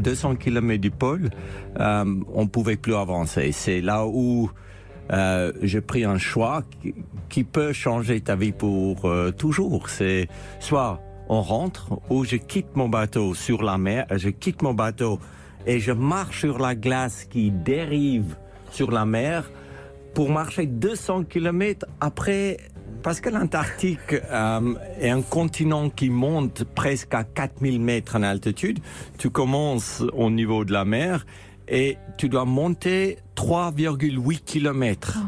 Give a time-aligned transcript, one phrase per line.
[0.00, 1.30] à 200 km du pôle,
[1.78, 3.52] euh, on pouvait plus avancer.
[3.52, 4.50] C'est là où
[5.12, 6.62] euh, j'ai pris un choix
[7.28, 9.90] qui, peut changer ta vie pour euh, toujours.
[9.90, 10.28] C'est
[10.58, 15.20] soit on rentre ou je quitte mon bateau sur la mer, je quitte mon bateau
[15.66, 18.36] et je marche sur la glace qui dérive
[18.70, 19.50] sur la mer
[20.14, 22.56] pour marcher 200 km après
[23.02, 28.78] parce que l'Antarctique euh, est un continent qui monte presque à 4000 mètres en altitude.
[29.18, 31.26] Tu commences au niveau de la mer
[31.68, 35.18] et tu dois monter 3,8 km.
[35.18, 35.26] Oh.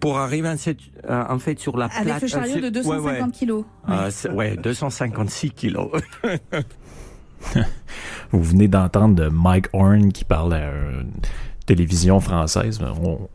[0.00, 2.06] Pour arriver en fait, euh, en fait sur la plate.
[2.06, 3.30] Avec le chariot de 250 ouais, ouais.
[3.30, 3.64] kilos.
[3.88, 5.90] Euh, ouais, 256 kilos.
[8.32, 11.12] Vous venez d'entendre Mike Horn qui parle à une
[11.64, 12.80] télévision française.
[13.02, 13.28] On,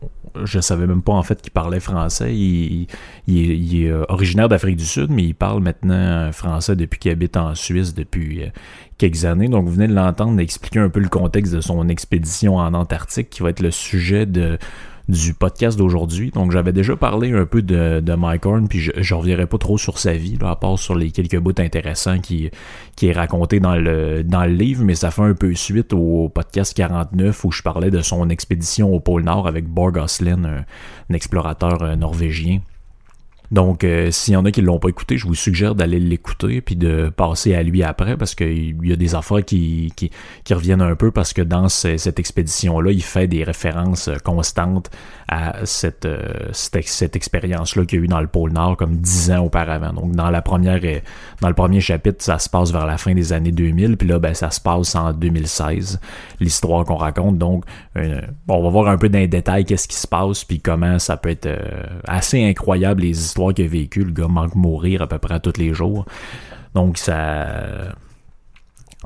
[0.44, 2.34] je savais même pas en fait qu'il parlait français.
[2.34, 2.86] Il,
[3.28, 7.54] est euh, originaire d'Afrique du Sud, mais il parle maintenant français depuis qu'il habite en
[7.54, 8.46] Suisse depuis euh,
[8.98, 9.48] quelques années.
[9.48, 13.30] Donc vous venez de l'entendre expliquer un peu le contexte de son expédition en Antarctique,
[13.30, 14.58] qui va être le sujet de
[15.12, 16.30] du podcast d'aujourd'hui.
[16.30, 19.58] Donc j'avais déjà parlé un peu de, de Mike Horn, puis je, je reviendrai pas
[19.58, 22.50] trop sur sa vie, là, à part sur les quelques bouts intéressants qui,
[22.96, 26.30] qui est raconté dans le, dans le livre, mais ça fait un peu suite au
[26.30, 31.14] podcast 49 où je parlais de son expédition au pôle Nord avec Borg Oslin, un,
[31.14, 32.60] explorateur euh, norvégien.
[33.52, 36.62] Donc, euh, s'il y en a qui l'ont pas écouté, je vous suggère d'aller l'écouter
[36.62, 40.10] puis de passer à lui après parce qu'il y a des affaires qui, qui,
[40.42, 44.90] qui, reviennent un peu parce que dans cette expédition-là, il fait des références constantes
[45.32, 49.30] à cette, euh, cette, expérience-là qu'il y a eu dans le pôle Nord comme dix
[49.30, 49.94] ans auparavant.
[49.94, 51.00] Donc, dans la première, euh,
[51.40, 54.18] dans le premier chapitre, ça se passe vers la fin des années 2000, puis là,
[54.18, 56.00] ben, ça se passe en 2016,
[56.38, 57.38] l'histoire qu'on raconte.
[57.38, 60.60] Donc, bon, on va voir un peu dans les détails qu'est-ce qui se passe puis
[60.60, 61.48] comment ça peut être
[62.06, 64.04] assez incroyable les histoires qu'il a vécu.
[64.04, 66.04] Le gars manque mourir à peu près tous les jours.
[66.74, 67.94] Donc ça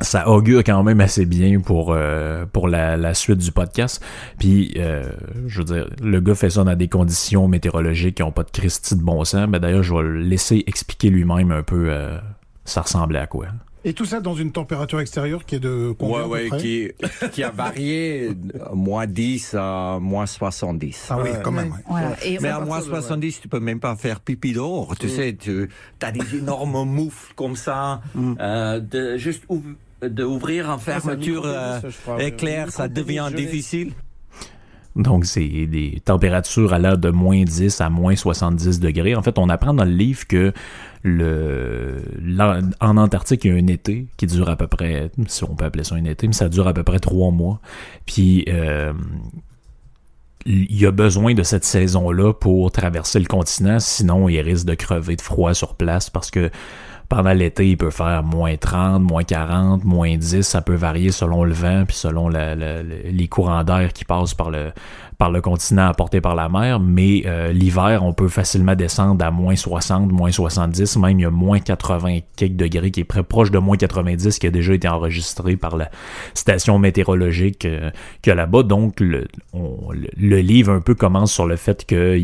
[0.00, 4.02] ça augure quand même assez bien pour euh, pour la, suite du podcast.
[4.38, 5.04] Puis, euh,
[5.46, 8.50] je veux dire, le gars fait ça dans des conditions météorologiques qui n'ont pas de
[8.50, 9.48] Christie de bon sens.
[9.48, 12.18] Mais d'ailleurs, je vais le laisser expliquer lui-même un peu euh,
[12.64, 13.46] ça ressemblait à quoi.
[13.86, 16.90] Et tout ça dans une température extérieure qui est de combien ouais, ouais, qui,
[17.30, 18.30] qui, a varié
[18.74, 21.06] moins 10 à moins 70.
[21.08, 21.72] Ah oui, quand même.
[22.40, 24.96] Mais à moins 70, tu peux même pas faire pipi dehors.
[24.98, 25.08] Tu mm.
[25.08, 25.70] sais, tu
[26.02, 28.00] as des énormes moufles comme ça.
[28.16, 28.34] Mm.
[28.40, 29.44] Euh, de, juste
[30.08, 31.80] d'ouvrir en fermeture euh,
[32.18, 33.92] éclair, ça devient difficile.
[34.96, 39.14] Donc, c'est des températures à l'heure de moins 10 à moins 70 degrés.
[39.14, 40.54] En fait, on apprend dans le livre que
[41.02, 42.02] le,
[42.80, 45.66] en Antarctique, il y a un été qui dure à peu près, si on peut
[45.66, 47.60] appeler ça un été, mais ça dure à peu près trois mois.
[48.06, 48.94] Puis, euh,
[50.46, 54.74] il y a besoin de cette saison-là pour traverser le continent, sinon il risque de
[54.74, 56.50] crever de froid sur place parce que
[57.08, 61.44] pendant l'été, il peut faire moins 30, moins 40, moins 10, ça peut varier selon
[61.44, 64.72] le vent puis selon les courants d'air qui passent par le,
[65.18, 69.30] par le continent apporté par la mer, mais euh, l'hiver, on peut facilement descendre à
[69.30, 73.22] moins 60, moins 70, même il y a moins 80 quelques degrés qui est très
[73.22, 75.90] proche de moins 90 qui a déjà été enregistré par la
[76.34, 77.90] station météorologique euh,
[78.22, 78.62] que là-bas.
[78.62, 82.20] Donc, le, le, livre un peu commence sur le fait que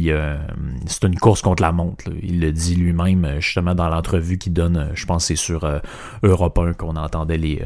[0.86, 2.04] c'est une course contre la montre.
[2.22, 5.78] Il le dit lui-même justement dans l'entrevue qu'il donne, je pense c'est sur euh,
[6.22, 7.62] Europe 1 qu'on entendait les,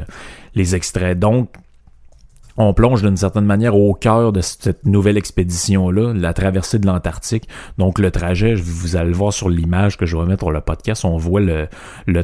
[0.54, 1.18] les extraits.
[1.18, 1.50] Donc,
[2.56, 7.48] on plonge d'une certaine manière au cœur de cette nouvelle expédition-là, la traversée de l'Antarctique.
[7.78, 10.60] Donc le trajet, vous allez le voir sur l'image que je vais mettre pour le
[10.60, 11.68] podcast, on voit le,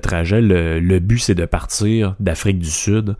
[0.01, 0.41] trajet.
[0.41, 3.17] Le, le but, c'est de partir d'Afrique du Sud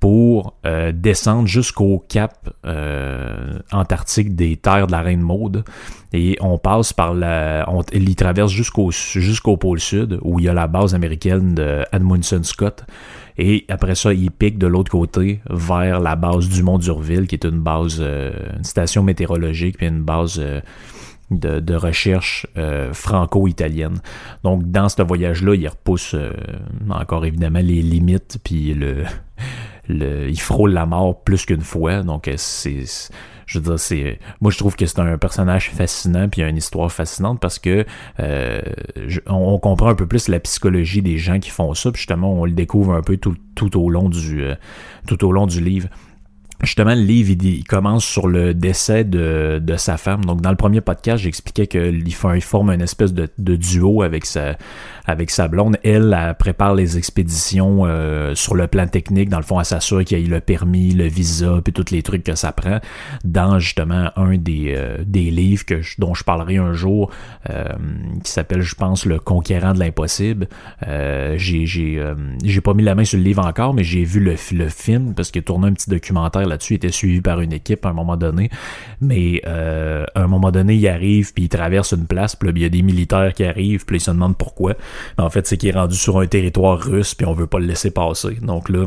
[0.00, 5.64] pour euh, descendre jusqu'au cap euh, antarctique des terres de la Reine Maude.
[6.12, 7.64] Et on passe par la...
[7.68, 11.84] On, il traverse jusqu'au jusqu'au pôle sud, où il y a la base américaine de
[11.92, 12.84] Edmundson Scott.
[13.38, 17.34] Et après ça, il pique de l'autre côté vers la base du Mont d'Urville, qui
[17.34, 20.42] est une base, euh, une station météorologique, puis une base
[21.30, 22.46] de, de, recherche
[22.92, 24.00] franco-italienne.
[24.44, 26.14] Donc, dans ce voyage-là, il repousse
[26.88, 29.04] encore évidemment les limites, puis le
[29.88, 32.02] il frôle la mort plus qu'une fois.
[32.02, 32.84] Donc, euh, c'est.
[33.46, 34.18] Je veux dire, c'est.
[34.40, 37.86] Moi, je trouve que c'est un personnage fascinant, puis une histoire fascinante parce que
[38.18, 38.60] euh,
[39.26, 42.44] on, comprend un peu plus la psychologie des gens qui font ça, puis justement, on
[42.44, 44.54] le découvre un peu tout, tout au long du euh,
[45.06, 45.88] tout au long du livre.
[46.62, 50.24] justement, le livre, il, commence sur le décès de, de, sa femme.
[50.24, 54.56] Donc, dans le premier podcast, j'expliquais qu'il forme une espèce de, de, duo avec sa,
[55.06, 55.78] avec sa blonde.
[55.82, 59.28] Elle, elle prépare les expéditions euh, sur le plan technique.
[59.28, 62.02] Dans le fond, elle s'assure qu'il y ait le permis, le visa, puis tous les
[62.02, 62.80] trucs que ça prend.
[63.24, 67.10] Dans, justement, un des, euh, des livres que dont je parlerai un jour,
[67.50, 67.64] euh,
[68.22, 70.48] qui s'appelle, je pense, Le Conquérant de l'impossible.
[70.86, 74.68] j'ai j'ai pas mis la main sur le livre encore, mais j'ai vu le, le
[74.68, 77.92] film, parce qu'il tourné un petit documentaire là-dessus, était suivi par une équipe à un
[77.94, 78.50] moment donné.
[79.00, 82.62] Mais euh, à un moment donné, il arrive, puis il traverse une place, puis il
[82.62, 84.74] y a des militaires qui arrivent, puis ils se demandent pourquoi.
[85.18, 87.66] En fait, c'est qu'il est rendu sur un territoire russe, puis on veut pas le
[87.66, 88.36] laisser passer.
[88.42, 88.86] Donc là,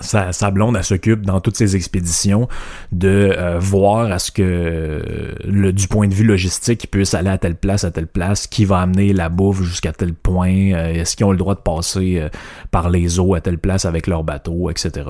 [0.00, 2.48] sa, sa, blonde, s'occupe dans toutes ses expéditions
[2.92, 5.02] de euh, voir à ce que,
[5.44, 8.46] le, du point de vue logistique, il puisse aller à telle place, à telle place,
[8.46, 11.60] qui va amener la bouffe jusqu'à tel point, euh, est-ce qu'ils ont le droit de
[11.60, 12.26] passer
[12.70, 15.04] par les eaux à telle place avec leur bateau, etc.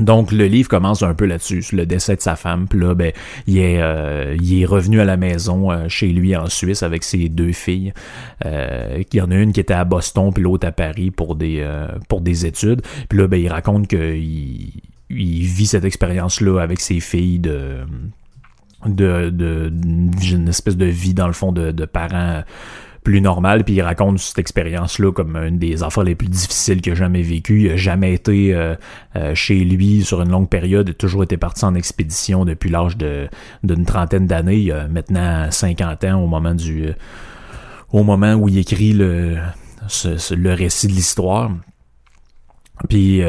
[0.00, 2.66] Donc le livre commence un peu là-dessus, le décès de sa femme.
[2.68, 3.12] Puis là, ben,
[3.46, 7.04] il est, euh, il est revenu à la maison euh, chez lui en Suisse avec
[7.04, 7.92] ses deux filles.
[8.44, 11.36] Euh, il y en a une qui était à Boston, puis l'autre à Paris pour
[11.36, 11.66] des
[12.08, 12.82] pour des études.
[13.08, 14.72] Puis là, ben, il raconte qu'il
[15.10, 17.78] il vit cette expérience-là avec ses filles de
[18.86, 19.70] de, de,
[20.32, 22.42] une espèce de vie dans le fond de, de parents
[23.02, 26.92] plus normal, puis il raconte cette expérience-là comme une des affaires les plus difficiles qu'il
[26.92, 27.62] a jamais vécues.
[27.62, 28.74] Il a jamais été euh,
[29.16, 32.68] euh, chez lui sur une longue période, il a toujours été parti en expédition depuis
[32.68, 34.58] l'âge d'une trentaine d'années.
[34.58, 36.92] Il a maintenant 50 ans au moment du euh,
[37.92, 39.38] au moment où il écrit le,
[40.04, 41.50] le récit de l'histoire.
[42.88, 43.20] Puis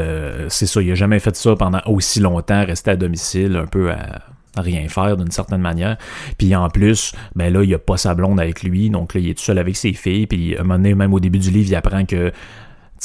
[0.49, 3.91] c'est ça, il a jamais fait ça pendant aussi longtemps, resté à domicile, un peu
[3.91, 4.21] à,
[4.57, 5.97] rien faire d'une certaine manière.
[6.37, 9.29] Puis en plus, ben là, il a pas sa blonde avec lui, donc là, il
[9.29, 10.27] est tout seul avec ses filles.
[10.27, 12.31] Puis à un moment même au début du livre, il apprend que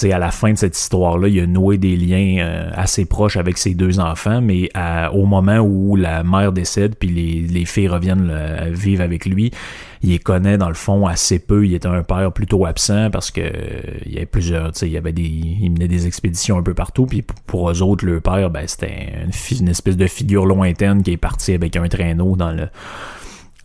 [0.02, 3.36] sais, à la fin de cette histoire-là, il a noué des liens euh, assez proches
[3.36, 4.68] avec ses deux enfants, mais
[5.12, 8.32] au moment où la mère décède, puis les, les filles reviennent
[8.70, 9.50] vivre avec lui,
[10.02, 11.66] il les connaît dans le fond assez peu.
[11.66, 13.40] Il était un père plutôt absent parce que
[14.04, 16.74] il y avait plusieurs, tu il y avait des, il menait des expéditions un peu
[16.74, 17.06] partout.
[17.06, 21.12] Puis pour eux autres, le père, ben c'était une, une espèce de figure lointaine qui
[21.12, 22.68] est parti avec un traîneau dans le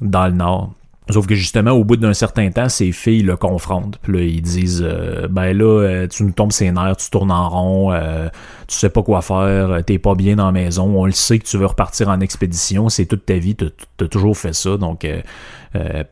[0.02, 0.74] dans le nord.
[1.10, 3.98] Sauf que justement, au bout d'un certain temps, ses filles le confrontent.
[4.04, 7.32] Puis là, ils disent euh, Ben là, euh, tu nous tombes ses nerfs, tu tournes
[7.32, 8.30] en rond, euh,
[8.68, 11.46] tu sais pas quoi faire, t'es pas bien dans la maison, on le sait que
[11.46, 15.08] tu veux repartir en expédition, c'est toute ta vie, t'as toujours fait ça, donc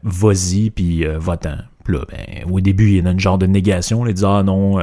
[0.03, 1.57] vas-y, puis va-t'en.
[1.83, 4.44] Puis là, ben, au début, il y a une genre de négation, il dit Ah
[4.44, 4.80] non,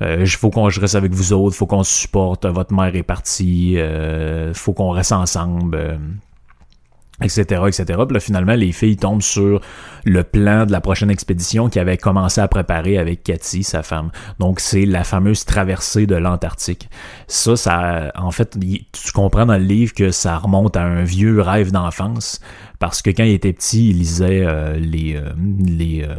[0.00, 3.78] il faut qu'on reste avec vous autres, faut qu'on se supporte, votre mère est partie,
[4.52, 5.98] faut qu'on reste ensemble
[7.22, 7.84] etc., etc.
[7.84, 9.60] Puis là, finalement, les filles tombent sur
[10.04, 14.10] le plan de la prochaine expédition qu'ils avaient commencé à préparer avec Cathy, sa femme.
[14.38, 16.88] Donc, c'est la fameuse traversée de l'Antarctique.
[17.28, 21.40] Ça, ça, en fait, tu comprends dans le livre que ça remonte à un vieux
[21.40, 22.40] rêve d'enfance,
[22.80, 26.16] parce que quand il était petit, il lisait euh, les, euh, euh,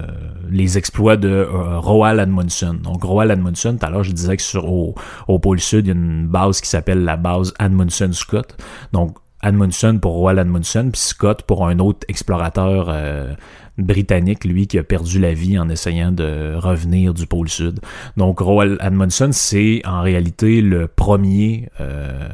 [0.50, 2.80] les exploits de Roald Amundsen.
[2.80, 4.96] Donc, Roald Amundsen, tout à l'heure, je disais que sur, au,
[5.28, 8.56] au pôle sud, il y a une base qui s'appelle la base Amundsen-Scott.
[8.94, 13.34] Donc, Admundson pour Roald Admundson, puis Scott pour un autre explorateur euh,
[13.78, 17.80] britannique, lui, qui a perdu la vie en essayant de revenir du pôle sud.
[18.18, 22.30] Donc Roald Admundson, c'est en réalité le premier euh,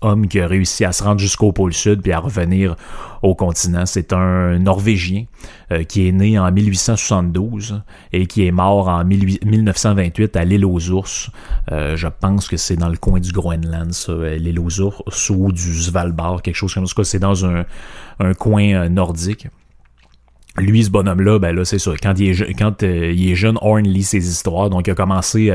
[0.00, 2.76] homme qui a réussi à se rendre jusqu'au pôle sud puis à revenir
[3.22, 3.86] au continent.
[3.86, 5.24] C'est un Norvégien
[5.70, 10.90] euh, qui est né en 1872 et qui est mort en 1928 à l'île aux
[10.90, 11.30] ours.
[11.72, 13.92] Euh, je pense que c'est dans le coin du Groenland,
[14.38, 17.04] l'île aux ours, ou du Svalbard, quelque chose comme ça.
[17.04, 17.64] C'est dans un
[18.38, 19.48] coin nordique
[20.56, 21.92] lui, ce bonhomme-là, ben là, c'est ça.
[22.02, 24.70] Quand il est, quand, il est jeune, Horn lit ses histoires.
[24.70, 25.50] Donc, il a commencé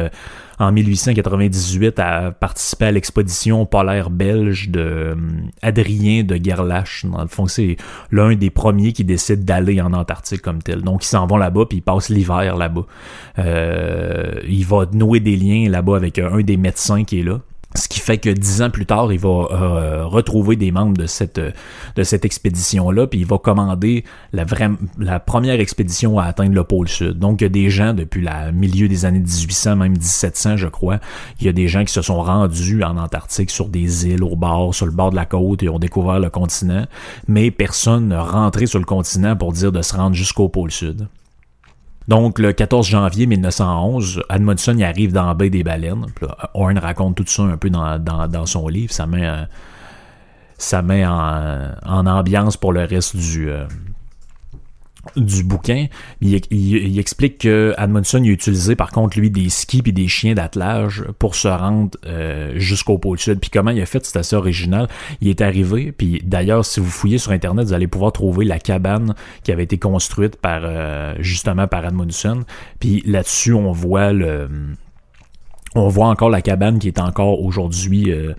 [0.59, 5.15] en 1898 à participer à l'expédition polaire belge de euh,
[5.61, 7.05] Adrien de Gerlache.
[7.05, 7.77] Dans le fond, c'est
[8.11, 10.81] l'un des premiers qui décide d'aller en Antarctique comme tel.
[10.81, 12.85] Donc, ils s'en vont là-bas, puis ils passent l'hiver là-bas.
[13.39, 17.39] Euh, il va nouer des liens là-bas avec un des médecins qui est là.
[17.79, 21.07] Ce qui fait que dix ans plus tard, il va euh, retrouver des membres de
[21.07, 26.53] cette de cette expédition-là, puis il va commander la vraie la première expédition à atteindre
[26.53, 27.19] le pôle sud.
[27.19, 30.67] Donc il y a des gens depuis le milieu des années 1800, même 1700, je
[30.67, 30.99] crois,
[31.39, 34.35] il y a des gens qui se sont rendus en Antarctique sur des îles au
[34.35, 36.85] bord, sur le bord de la côte et ont découvert le continent,
[37.29, 41.07] mais personne n'a rentré sur le continent pour dire de se rendre jusqu'au pôle sud.
[42.09, 46.07] Donc, le 14 janvier 1911, Admundson y arrive dans la baie des baleines.
[46.55, 48.91] Horn raconte tout ça un peu dans, son livre.
[48.91, 49.43] Ça met, euh,
[50.57, 53.67] ça met en, ambiance pour le reste du, euh,
[55.15, 55.87] du bouquin,
[56.21, 60.33] il, explique que Admundson il a utilisé par contre lui des skis et des chiens
[60.33, 63.39] d'attelage pour se rendre euh, jusqu'au pôle sud.
[63.39, 64.87] Puis comment il a fait, c'est assez original.
[65.21, 68.59] Il est arrivé, puis d'ailleurs si vous fouillez sur internet, vous allez pouvoir trouver la
[68.59, 72.43] cabane qui avait été construite par euh, justement par Admundson.
[72.79, 74.49] Puis là-dessus on voit le,
[75.75, 78.33] on voit encore la cabane qui est encore aujourd'hui euh,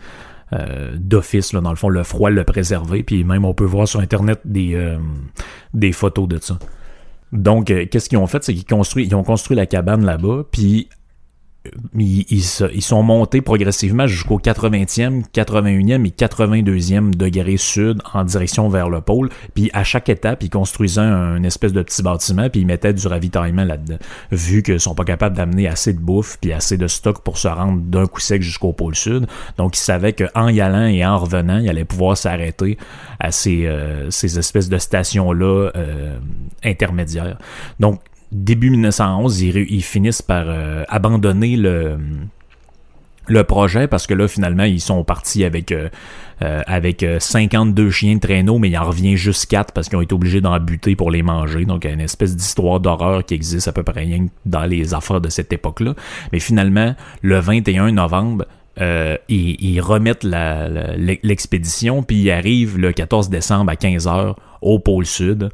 [0.53, 4.01] euh, d'office, dans le fond, le froid le préserver, puis même on peut voir sur
[4.01, 6.59] Internet des, euh, photos de ça.
[7.33, 10.45] Donc, euh, qu'est-ce qu'ils ont fait, c'est qu'ils construit, ils ont construit la cabane là-bas,
[10.51, 10.89] puis
[11.95, 19.03] ils, sont montés progressivement jusqu'au 80e, 81e et 82e degré sud en direction vers le
[19.03, 19.29] pôle.
[19.55, 23.07] Puis à chaque étape, ils construisaient un, espèce de petit bâtiment puis ils mettaient du
[23.07, 23.99] ravitaillement là-dedans.
[24.31, 27.49] Vu qu'ils sont pas capables d'amener assez de bouffe puis assez de stock pour se
[27.49, 29.27] rendre d'un coup sec jusqu'au pôle sud.
[29.59, 32.79] Donc ils savaient qu'en y allant et en revenant, ils allaient pouvoir s'arrêter
[33.19, 36.19] à ces, euh, ces espèces de stations-là euh,
[36.65, 37.37] intermédiaires.
[37.81, 38.01] Donc
[38.33, 41.99] début 1911, ils, finissent par euh, abandonner le
[43.27, 45.89] le projet parce que là finalement ils sont partis avec euh,
[46.43, 50.01] euh, avec 52 chiens de traîneau mais il en revient juste 4 parce qu'ils ont
[50.01, 51.65] été obligés d'en buter pour les manger.
[51.65, 54.65] Donc il y a une espèce d'histoire d'horreur qui existe à peu près rien dans
[54.65, 55.95] les affaires de cette époque-là.
[56.33, 58.47] Mais finalement le 21 novembre
[59.29, 65.51] ils, remettent l'expédition puis ils arrivent le 14 décembre à 15h au pôle sud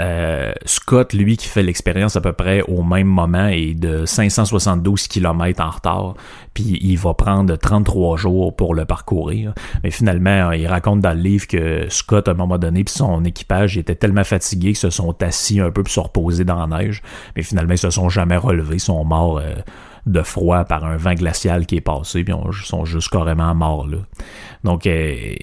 [0.00, 5.08] euh, Scott, lui, qui fait l'expérience à peu près au même moment, est de 572
[5.08, 6.14] km en retard,
[6.54, 9.52] puis il va prendre 33 jours pour le parcourir.
[9.82, 13.24] Mais finalement, il raconte dans le livre que Scott, à un moment donné, puis son
[13.24, 16.78] équipage était tellement fatigués qu'ils se sont assis un peu pour se reposer dans la
[16.78, 17.02] neige.
[17.36, 19.54] Mais finalement, ils se sont jamais relevés, ils sont morts euh,
[20.06, 23.86] de froid par un vent glacial qui est passé, puis ils sont juste carrément morts
[23.86, 23.98] là.
[24.64, 25.34] Donc, euh,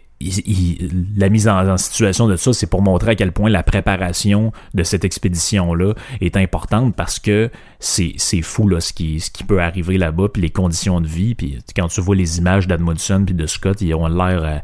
[1.16, 4.84] la mise en, situation de ça, c'est pour montrer à quel point la préparation de
[4.84, 7.50] cette expédition-là est importante parce que
[7.80, 11.36] c'est, fou là, ce, qui, peut arriver là-bas, puis les conditions de vie.
[11.36, 14.44] Puis quand tu vois les images d'Admundson puis de Scott, ils ont l'air...
[14.44, 14.58] Euh,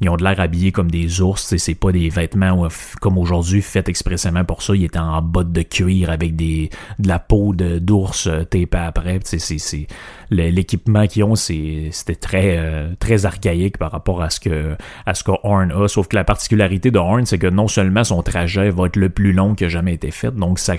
[0.00, 2.68] ils ont de l'air habillés comme des ours, c'est pas des vêtements
[3.02, 4.74] comme aujourd'hui faits expressément pour ça.
[4.74, 9.20] Ils étaient en bottes de cuir avec des de la peau d'ours euh, tapée après.
[9.22, 9.86] C'est
[10.30, 15.22] l'équipement qu'ils ont, c'était très euh, très archaïque par rapport à ce que à ce
[15.22, 15.86] que Horn a.
[15.86, 19.10] Sauf que la particularité de Horn, c'est que non seulement son trajet va être le
[19.10, 20.74] plus long qui a jamais été fait, donc ça,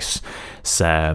[0.64, 1.14] ça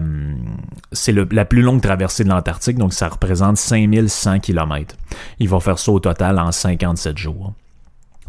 [0.92, 4.96] c'est la plus longue traversée de l'Antarctique, donc ça représente 5100 km.
[5.40, 7.52] Il va faire ça au total en 57 jours.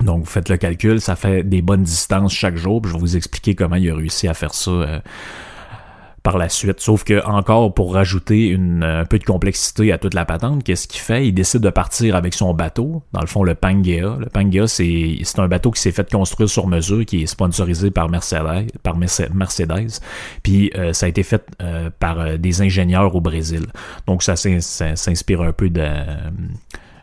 [0.04, 2.82] Donc, vous faites le calcul, ça fait des bonnes distances chaque jour.
[2.86, 5.00] je vais vous expliquer comment il a réussi à faire ça euh,
[6.24, 6.80] par la suite.
[6.80, 11.02] Sauf que, encore, pour rajouter un peu de complexité à toute la patente, qu'est-ce qu'il
[11.02, 11.28] fait?
[11.28, 13.04] Il décide de partir avec son bateau.
[13.12, 14.18] Dans le fond, le Pangea.
[14.18, 18.08] Le Pangea, c'est, un bateau qui s'est fait construire sur mesure, qui est sponsorisé par
[18.10, 18.72] Mercedes.
[18.84, 20.00] Par Mercedes.
[20.44, 23.66] Puis, euh, ça a été fait euh, par des ingénieurs au Brésil.
[24.08, 25.84] Donc, ça s'inspire un peu de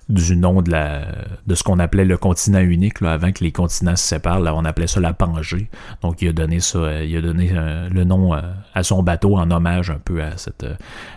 [0.09, 1.07] du nom de la
[1.47, 4.55] de ce qu'on appelait le continent unique là, avant que les continents se séparent là,
[4.55, 5.69] on appelait ça la Pangée.
[6.01, 8.41] Donc il a donné ça euh, il a donné euh, le nom euh,
[8.75, 10.67] à son bateau en hommage un peu à cette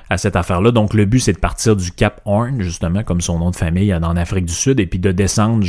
[0.10, 3.22] à cette affaire là donc le but c'est de partir du Cap Horn justement comme
[3.22, 5.66] son nom de famille en Afrique du Sud et puis de descendre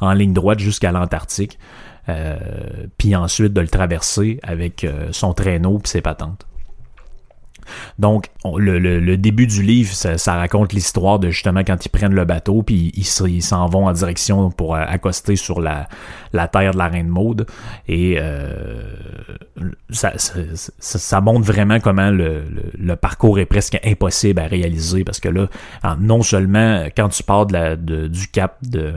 [0.00, 1.58] en ligne droite jusqu'à l'Antarctique
[2.96, 6.46] puis ensuite de le traverser avec son traîneau puis ses patentes
[7.98, 12.62] donc, le, début du livre, ça, raconte l'histoire de justement quand ils prennent le bateau,
[12.62, 15.88] puis ils s'en vont en direction pour euh, accoster sur la,
[16.48, 17.46] terre de la Reine Maude.
[17.88, 18.82] Et euh,
[19.90, 25.48] ça, montre vraiment comment le, parcours est presque impossible à réaliser, parce que là,
[25.98, 28.94] non seulement quand tu pars du cap de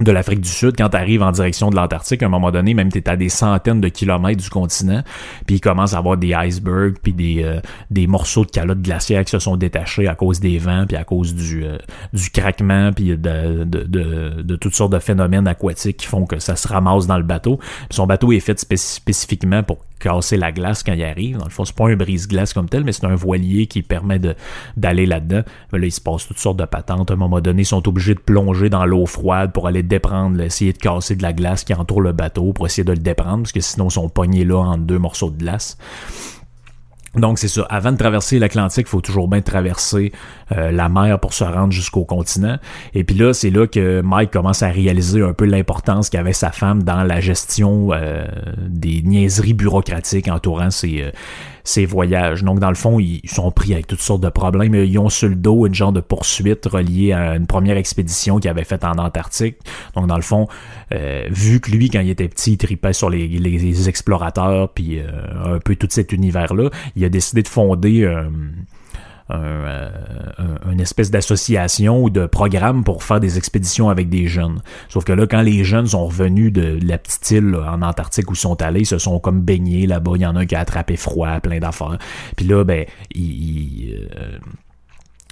[0.00, 2.72] de l'Afrique du Sud, quand tu arrives en direction de l'Antarctique, à un moment donné,
[2.74, 5.02] même tu es à des centaines de kilomètres du continent,
[5.46, 9.24] puis il commence à avoir des icebergs, puis des, euh, des morceaux de calottes glaciaires
[9.24, 11.76] qui se sont détachés à cause des vents, puis à cause du, euh,
[12.12, 13.84] du craquement, puis de, de,
[14.42, 17.58] de, toutes sortes de phénomènes aquatiques qui font que ça se ramasse dans le bateau.
[17.90, 21.38] son bateau est fait spécifiquement pour casser la glace quand il arrive.
[21.38, 24.20] Dans le fond, c'est pas un brise-glace comme tel, mais c'est un voilier qui permet
[24.76, 25.42] d'aller là-dedans.
[25.72, 27.10] Là, il se passe toutes sortes de patentes.
[27.10, 30.40] À un moment donné, ils sont obligés de plonger dans l'eau froide pour aller déprendre,
[30.40, 33.42] essayer de casser de la glace qui entoure le bateau pour essayer de le déprendre,
[33.42, 35.76] parce que sinon, ils sont là entre deux morceaux de glace.
[37.14, 40.12] Donc c'est ça, avant de traverser l'Atlantique, il faut toujours bien traverser
[40.52, 42.56] euh, la mer pour se rendre jusqu'au continent.
[42.94, 46.50] Et puis là, c'est là que Mike commence à réaliser un peu l'importance qu'avait sa
[46.50, 48.24] femme dans la gestion euh,
[48.66, 51.10] des niaiseries bureaucratiques entourant ses, euh,
[51.64, 52.42] ces voyages.
[52.42, 54.74] Donc, dans le fond, ils sont pris avec toutes sortes de problèmes.
[54.74, 58.50] Ils ont sur le dos une genre de poursuite reliée à une première expédition qu'ils
[58.50, 59.56] avaient faite en Antarctique.
[59.94, 60.48] Donc, dans le fond,
[60.92, 64.98] euh, vu que lui, quand il était petit, il tripait sur les, les, explorateurs, puis
[64.98, 68.02] euh, un peu tout cet univers-là, il a décidé de fonder...
[68.04, 68.24] Euh,
[69.28, 69.90] un,
[70.70, 74.60] une espèce d'association ou de programme pour faire des expéditions avec des jeunes.
[74.88, 78.34] Sauf que là, quand les jeunes sont revenus de la petite île en Antarctique où
[78.34, 80.12] ils sont allés, ils se sont comme baignés là-bas.
[80.16, 81.98] Il y en a un qui a attrapé froid, plein d'affaires.
[82.36, 84.08] Puis là, ben, il,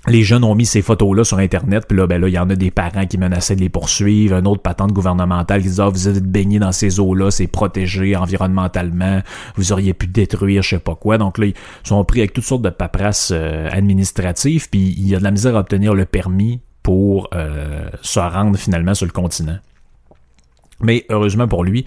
[0.07, 2.49] les jeunes ont mis ces photos-là sur Internet, puis là, ben là, il y en
[2.49, 5.89] a des parents qui menaçaient de les poursuivre, un autre patente gouvernementale qui disait ah,
[5.89, 9.21] vous êtes baigné dans ces eaux-là, c'est protégé environnementalement,
[9.57, 11.19] vous auriez pu détruire je sais pas quoi.
[11.19, 15.15] Donc là, ils sont pris avec toutes sortes de paperasses euh, administratives, puis il y
[15.15, 19.13] a de la misère à obtenir le permis pour euh, se rendre finalement sur le
[19.13, 19.59] continent.
[20.81, 21.85] Mais heureusement pour lui,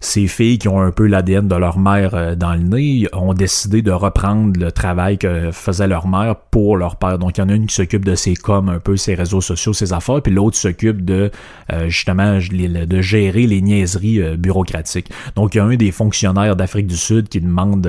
[0.00, 3.34] ces filles qui ont un peu l'ADN de leur mère euh, dans le nez ont
[3.34, 7.18] décidé de reprendre le travail que faisait leur mère pour leur père.
[7.18, 9.42] Donc, il y en a une qui s'occupe de ses coms, un peu ses réseaux
[9.42, 11.30] sociaux, ses affaires, puis l'autre s'occupe de
[11.70, 15.10] euh, justement de gérer les niaiseries euh, bureaucratiques.
[15.36, 17.86] Donc, il y a un des fonctionnaires d'Afrique du Sud qui demande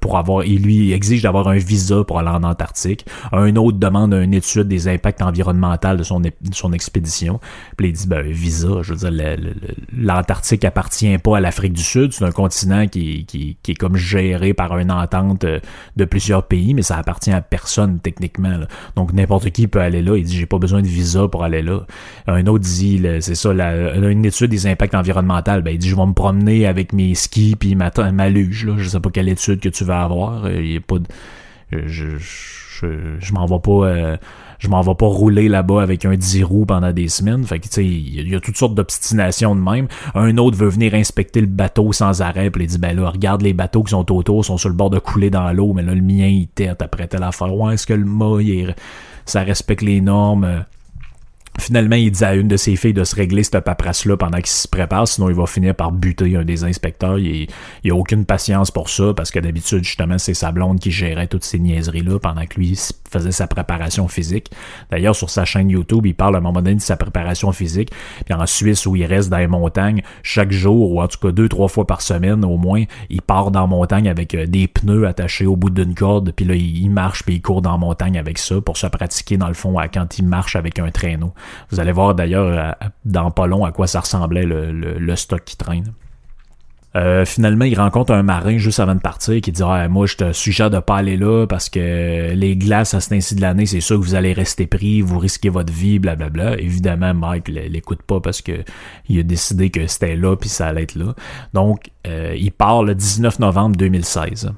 [0.00, 3.04] pour avoir, il lui exige d'avoir un visa pour aller en Antarctique.
[3.32, 7.38] Un autre demande une étude des impacts environnementaux de son, son expédition.
[7.76, 9.36] Puis il dit, ben, visa, je veux dire,
[9.96, 13.96] l'Antarctique appartient pas à la l'Afrique du Sud, c'est un continent qui, qui, est comme
[13.96, 15.58] géré par une entente euh,
[15.96, 18.60] de plusieurs pays, mais ça appartient à personne techniquement.
[18.94, 20.16] Donc n'importe qui peut aller là.
[20.16, 21.80] Il dit j'ai pas besoin de visa pour aller là.
[22.28, 25.60] Un autre dit c'est ça, une étude des impacts environnementaux.
[25.60, 28.66] Ben, il dit je vais me promener avec mes skis puis ma, ma luge.
[28.66, 28.74] Là.
[28.78, 30.44] Je sais pas quelle étude que tu vas avoir.
[30.44, 31.06] Euh, il y a pas de,
[31.88, 32.86] je, je,
[33.18, 33.88] je, m'en vais pas.
[33.88, 34.16] Euh,
[34.60, 37.44] je m'en vais pas rouler là-bas avec un 10 roues pendant des semaines.
[37.44, 39.88] Fait que, tu sais, il y, a toutes sortes d'obstinations de même.
[40.14, 43.40] Un autre veut venir inspecter le bateau sans arrêt, puis il dit, ben là, regarde
[43.40, 45.94] les bateaux qui sont autour, sont sur le bord de couler dans l'eau, mais là,
[45.94, 47.54] le mien, il tête après telle affaire.
[47.54, 48.42] Ouais, est-ce que le mât,
[49.24, 50.64] ça respecte les normes?
[51.60, 54.46] Finalement, il dit à une de ses filles de se régler cette paperasse-là pendant qu'il
[54.46, 57.18] se prépare, sinon il va finir par buter un des inspecteurs.
[57.18, 57.48] Il
[57.84, 61.26] n'y a aucune patience pour ça, parce que d'habitude, justement, c'est sa blonde qui gérait
[61.26, 62.78] toutes ces niaiseries-là pendant que lui
[63.10, 64.50] faisait sa préparation physique.
[64.90, 67.90] D'ailleurs, sur sa chaîne YouTube, il parle à un moment donné de sa préparation physique.
[68.24, 71.30] Puis en Suisse, où il reste dans les montagnes, chaque jour, ou en tout cas
[71.30, 74.66] deux, trois fois par semaine au moins, il part dans la montagne avec euh, des
[74.66, 77.78] pneus attachés au bout d'une corde, puis là, il marche, puis il court dans la
[77.78, 80.90] montagne avec ça pour se pratiquer, dans le fond, à quand il marche avec un
[80.90, 81.34] traîneau.
[81.70, 85.92] Vous allez voir d'ailleurs dans pas long à quoi ça ressemblait le, stock qui traîne.
[86.96, 90.16] Euh, finalement, il rencontre un marin juste avant de partir qui dit ah, Moi, je
[90.16, 93.66] te suggère de pas aller là parce que les glaces à ce ainsi de l'année,
[93.66, 96.58] c'est sûr que vous allez rester pris, vous risquez votre vie, blablabla.
[96.58, 98.64] Évidemment, Mike l'écoute pas parce que
[99.08, 101.14] il a décidé que c'était là puis ça allait être là.
[101.54, 104.52] Donc, euh, il part le 19 novembre 2016.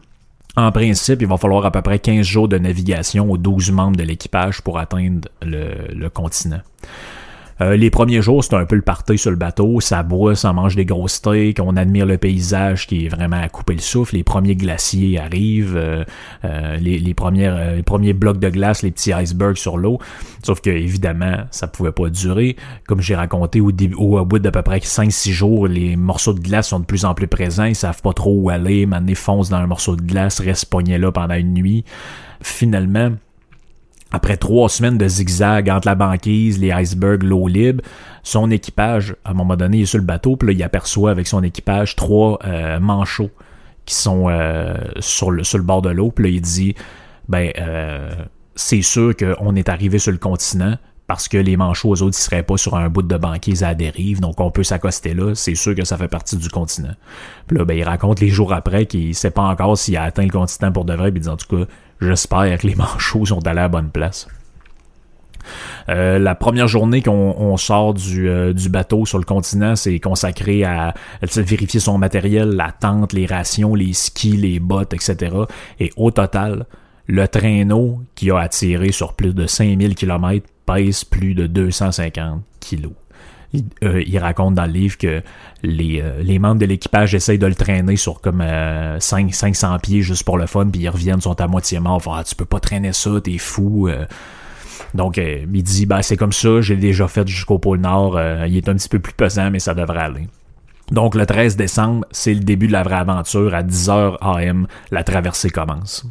[0.57, 3.97] En principe, il va falloir à peu près 15 jours de navigation aux 12 membres
[3.97, 6.61] de l'équipage pour atteindre le continent.
[7.63, 10.53] Euh, les premiers jours, c'est un peu le party sur le bateau, ça boit, ça
[10.53, 14.17] mange des grosses steaks, on admire le paysage qui est vraiment à couper le souffle.
[14.17, 16.05] Les premiers glaciers arrivent, euh,
[16.45, 19.99] euh, les, premières, les premiers blocs de glace, les petits icebergs sur l'eau.
[20.43, 22.57] Sauf que évidemment, ça pouvait pas durer.
[22.89, 26.41] Comme j'ai raconté au, début, au, bout d'à peu près 5-6 jours, les morceaux de
[26.41, 29.51] glace sont de plus en plus présents, ils savent pas trop où aller, maintenant foncent
[29.51, 31.85] dans un morceau de glace, restent pognés là pendant une nuit.
[32.41, 33.13] Finalement,
[34.13, 37.83] après trois semaines de zigzag entre la banquise, les icebergs, l'eau libre,
[38.23, 41.11] son équipage, à un moment donné, il est sur le bateau, puis là, il aperçoit
[41.11, 43.31] avec son équipage trois euh, manchots
[43.87, 46.75] qui sont euh, sur, le, sur bord de l'eau, puis là, il dit,
[47.29, 48.11] ben, euh,
[48.55, 52.23] c'est sûr qu'on est arrivé sur le continent, parce que les manchots, aux autres, ils
[52.23, 55.55] seraient pas sur un bout de banquise à dérive, donc on peut s'accoster là, c'est
[55.55, 56.95] sûr que ça fait partie du continent.
[57.47, 60.23] Puis là, ben, il raconte les jours après qu'il sait pas encore s'il a atteint
[60.23, 61.65] le continent pour de vrai, puis il dit en tout cas,
[62.03, 64.27] J'espère que les manchots sont allés à la bonne place.
[65.89, 70.95] Euh, la première journée qu'on sort euh, du, bateau sur le continent, c'est consacré à,
[71.23, 75.37] vérifier son matériel, la tente, les rations, les skis, les bottes, etc.
[75.81, 76.67] Et au total,
[77.07, 82.93] le traîneau qui a attiré sur plus de 5000 km pèse plus de 250 kilos.
[83.83, 85.23] Euh, il, raconte dans le livre que
[85.63, 89.79] les, euh, les membres de l'équipage essayent de le traîner sur comme 5, euh, 500
[89.79, 92.03] pieds juste pour le fun, puis ils reviennent, sont à moitié morts.
[92.07, 93.91] Ah, tu peux pas traîner ça, t'es fou.
[94.95, 98.19] Donc, il dit, ben, c'est comme ça, j'ai déjà fait jusqu'au pôle Nord.
[98.47, 100.29] il est un petit peu plus pesant, mais ça devrait aller.
[100.91, 103.55] Donc, le 13 décembre, c'est le début de la vraie aventure.
[103.55, 106.07] À 10h AM, la traversée commence.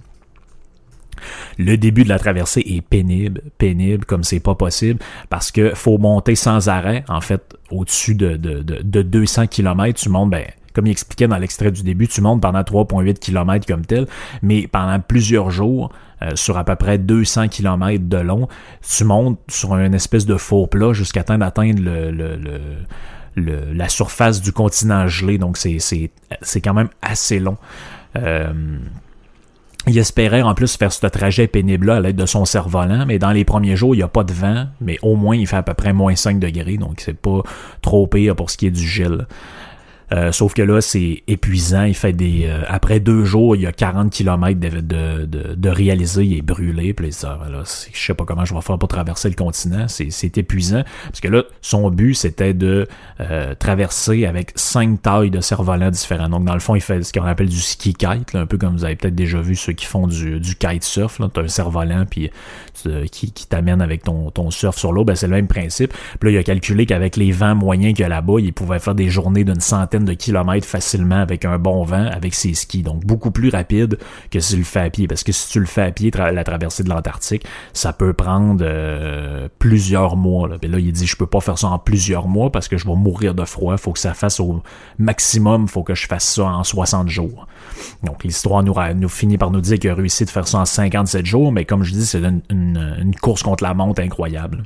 [1.57, 5.97] Le début de la traversée est pénible, pénible comme c'est pas possible, parce que faut
[5.97, 7.03] monter sans arrêt.
[7.07, 11.38] En fait, au-dessus de, de, de, 200 km, tu montes, ben, comme il expliquait dans
[11.38, 14.07] l'extrait du début, tu montes pendant 3,8 km comme tel,
[14.41, 18.47] mais pendant plusieurs jours, euh, sur à peu près 200 km de long,
[18.81, 21.81] tu montes sur une espèce de faux plat jusqu'à temps d'atteindre
[23.36, 25.38] la surface du continent gelé.
[25.38, 27.57] Donc c'est quand même assez long.
[28.17, 28.53] Euh,
[29.88, 33.32] il espérait en plus faire ce trajet pénible-là à l'aide de son cerf-volant, mais dans
[33.32, 35.63] les premiers jours, il n'y a pas de vent, mais au moins il fait à
[35.63, 37.41] peu près moins 5 degrés, donc c'est pas
[37.82, 39.28] trop pire pour ce qui est du gel.
[40.13, 41.84] Euh, sauf que là, c'est épuisant.
[41.84, 42.45] Il fait des.
[42.45, 44.82] Euh, après deux jours, il y a 40 km de,
[45.26, 46.26] de, de, réaliser.
[46.26, 46.93] Il est brûlé.
[46.93, 49.86] Puis là, là, je sais pas comment je vais faire pour traverser le continent.
[49.88, 50.84] C'est épuisant.
[51.06, 52.88] Parce que là, son but, c'était de
[53.21, 56.30] euh, traverser avec cinq tailles de cerf-volant différents.
[56.30, 58.76] Donc, dans le fond, il fait ce qu'on appelle du ski kite, un peu comme
[58.76, 61.21] vous avez peut-être déjà vu ceux qui font du, du kitesurf.
[61.34, 62.30] Tu as un cerf-volant puis
[63.12, 65.06] qui, qui t'amène avec ton, ton surf sur l'eau.
[65.06, 65.93] Ben, c'est le même principe.
[66.19, 68.80] Puis là, il a calculé qu'avec les vents moyens qu'il y a là-bas, il pouvait
[68.80, 72.83] faire des journées d'une centaine de kilomètres facilement avec un bon vent avec ses skis.
[72.83, 73.97] Donc beaucoup plus rapide
[74.29, 75.07] que si le fais à pied.
[75.07, 78.63] Parce que si tu le fais à pied, la traversée de l'Antarctique, ça peut prendre
[78.63, 80.47] euh, plusieurs mois.
[80.47, 80.55] Là.
[80.61, 82.95] là, il dit je peux pas faire ça en plusieurs mois parce que je vais
[82.95, 83.77] mourir de froid.
[83.77, 84.61] Faut que ça fasse au
[84.99, 87.47] maximum, faut que je fasse ça en 60 jours.
[88.03, 90.65] Donc l'histoire nous, nous finit par nous dire qu'il a réussi de faire ça en
[90.65, 94.63] 57 jours, mais comme je dis, c'est une course contre la montre incroyable.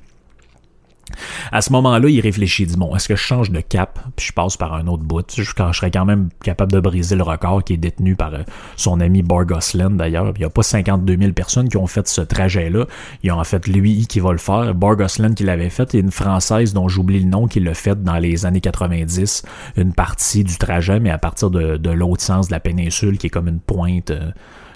[1.52, 4.00] À ce moment-là, il réfléchit, dit bon, est-ce que je change de cap?
[4.16, 7.16] Puis je passe par un autre bout je, je serais quand même capable de briser
[7.16, 8.44] le record qui est détenu par euh,
[8.76, 10.34] son ami Borgoslen d'ailleurs.
[10.36, 12.86] Il n'y a pas 52 000 personnes qui ont fait ce trajet-là.
[13.24, 14.74] Il y a en fait lui qui va le faire.
[14.74, 18.18] Borgoslen qui l'avait fait et une française dont j'oublie le nom qui l'a fait dans
[18.18, 19.44] les années 90,
[19.78, 23.30] une partie du trajet, mais à partir de, l'autre sens de la péninsule qui est
[23.30, 24.32] comme une pointe euh,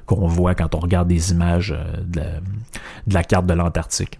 [0.05, 2.31] qu'on voit quand on regarde des images euh,
[3.07, 4.19] de la carte de l'Antarctique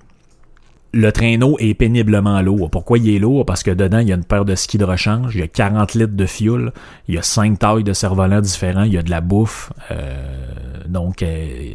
[0.92, 2.70] le traîneau est péniblement lourd.
[2.70, 3.46] Pourquoi il est lourd?
[3.46, 5.48] Parce que dedans, il y a une paire de skis de rechange, il y a
[5.48, 6.72] 40 litres de fioul,
[7.08, 9.72] il y a 5 tailles de cerf-volant différents, il y a de la bouffe.
[9.92, 10.16] Euh,
[10.88, 11.74] donc, euh,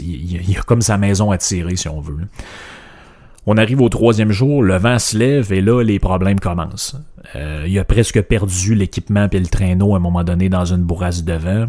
[0.00, 2.16] il y a comme sa maison à tirer, si on veut.
[3.48, 6.96] On arrive au troisième jour, le vent se lève et là, les problèmes commencent.
[7.36, 10.82] Euh, il a presque perdu l'équipement et le traîneau à un moment donné dans une
[10.82, 11.66] bourrasse de vent.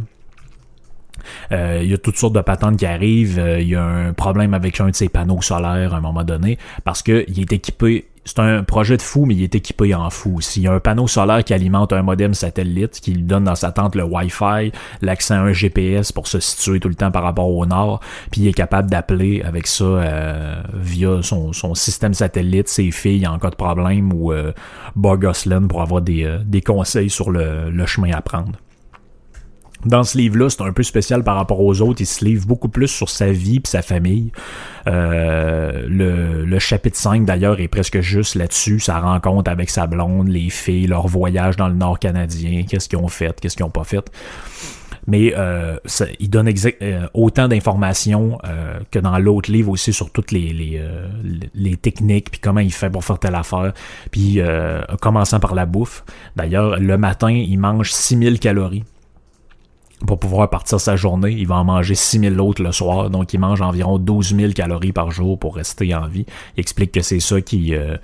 [1.52, 3.40] Euh, il y a toutes sortes de patentes qui arrivent.
[3.40, 6.24] Euh, il y a un problème avec un de ses panneaux solaires à un moment
[6.24, 10.10] donné parce qu'il est équipé c'est un projet de fou, mais il est équipé en
[10.10, 10.42] fou.
[10.42, 13.56] S'il y a un panneau solaire qui alimente un modem satellite, qui lui donne dans
[13.56, 17.24] sa tente le Wi-Fi, l'accès à un GPS pour se situer tout le temps par
[17.24, 22.68] rapport au nord, puis il est capable d'appeler avec ça euh, via son, système satellite
[22.68, 24.52] ses filles en cas de problème ou euh,
[25.70, 28.52] pour avoir des, des conseils sur le, le chemin à prendre.
[29.86, 32.02] Dans ce livre-là, c'est un peu spécial par rapport aux autres.
[32.02, 34.32] Il se livre beaucoup plus sur sa vie et sa famille.
[34.88, 38.80] Euh, le, chapitre 5, d'ailleurs, est presque juste là-dessus.
[38.80, 42.98] Sa rencontre avec sa blonde, les filles, leur voyage dans le nord canadien, qu'est-ce qu'ils
[42.98, 44.10] ont fait, qu'est-ce qu'ils ont pas fait?
[45.10, 45.78] Mais euh,
[46.20, 48.40] il donne euh, autant d'informations
[48.92, 50.84] que dans l'autre livre aussi sur toutes les, les,
[51.54, 53.74] les techniques, puis comment il fait pour faire telle affaire.
[54.12, 54.42] Puis
[55.00, 56.04] commençant par la bouffe.
[56.36, 58.84] D'ailleurs, le matin, il mange 6000 calories
[60.06, 61.32] pour pouvoir partir sa journée.
[61.32, 64.92] Il va en manger 6000 autres le soir, donc il mange environ 12 000 calories
[64.92, 66.26] par jour pour rester en vie.
[66.56, 67.76] Il explique que c'est ça qui...
[67.76, 67.98] Euh,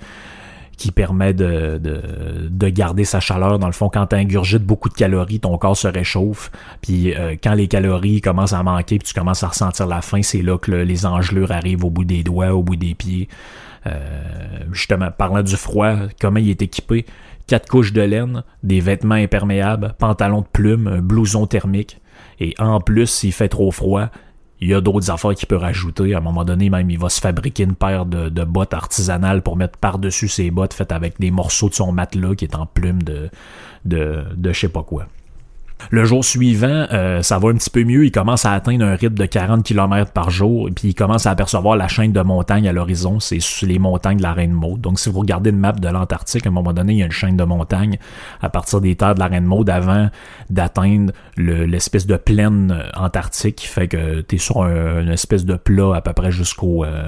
[0.76, 3.60] qui permet de, de, garder sa chaleur.
[3.60, 6.50] Dans le fond, quand tu ingurgites beaucoup de calories, ton corps se réchauffe.
[6.80, 10.22] Puis euh, quand les calories commencent à manquer, puis tu commences à ressentir la faim,
[10.22, 13.28] c'est là que les engelures arrivent au bout des doigts, au bout des pieds.
[13.86, 13.98] Euh,
[14.72, 17.04] justement, parlant du froid, comment il est équipé,
[17.46, 22.00] quatre couches de laine, des vêtements imperméables, pantalon de plume, un blouson thermique.
[22.40, 24.08] Et en plus, s'il fait trop froid,
[24.60, 26.14] il y a d'autres affaires qu'il peut rajouter.
[26.14, 29.56] À un moment donné, même, il va se fabriquer une paire de, bottes artisanales pour
[29.56, 33.02] mettre par-dessus ses bottes faites avec des morceaux de son matelas qui est en plume
[33.02, 33.30] de,
[33.84, 35.06] de, de je sais pas quoi.
[35.90, 38.04] Le jour suivant, euh, ça va un petit peu mieux.
[38.04, 41.26] Il commence à atteindre un rythme de 40 km par jour et puis il commence
[41.26, 43.20] à apercevoir la chaîne de montagnes à l'horizon.
[43.20, 44.80] C'est les montagnes de la Reine Maude.
[44.80, 47.06] Donc, si vous regardez une map de l'Antarctique, à un moment donné, il y a
[47.06, 47.98] une chaîne de montagnes
[48.40, 50.10] à partir des terres de la Reine Maude avant
[50.50, 55.56] d'atteindre l'espèce de plaine antarctique qui fait que tu es sur un, une espèce de
[55.56, 57.06] plat à peu près jusqu'au euh,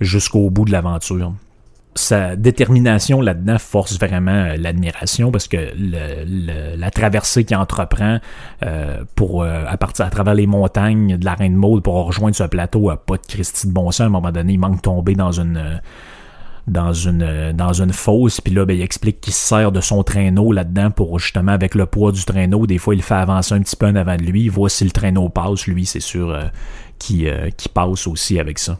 [0.00, 1.32] jusqu'au bout de l'aventure
[1.94, 5.56] sa détermination là-dedans force vraiment euh, l'admiration parce que
[6.76, 8.18] la traversée qu'il entreprend
[8.64, 12.34] euh, pour euh, à partir à travers les montagnes de la Reine Maude pour rejoindre
[12.34, 13.90] ce plateau a pas de Christie de bon.
[13.90, 15.80] À un moment donné, il manque de tomber dans une
[16.66, 18.40] dans une dans une fosse.
[18.40, 21.74] Puis là ben, il explique qu'il se sert de son traîneau là-dedans pour justement avec
[21.74, 24.22] le poids du traîneau des fois il fait avancer un petit peu en avant de
[24.22, 24.44] lui.
[24.44, 26.36] Il voit si le traîneau passe lui c'est sûr
[26.98, 28.78] qui, qui passe aussi avec ça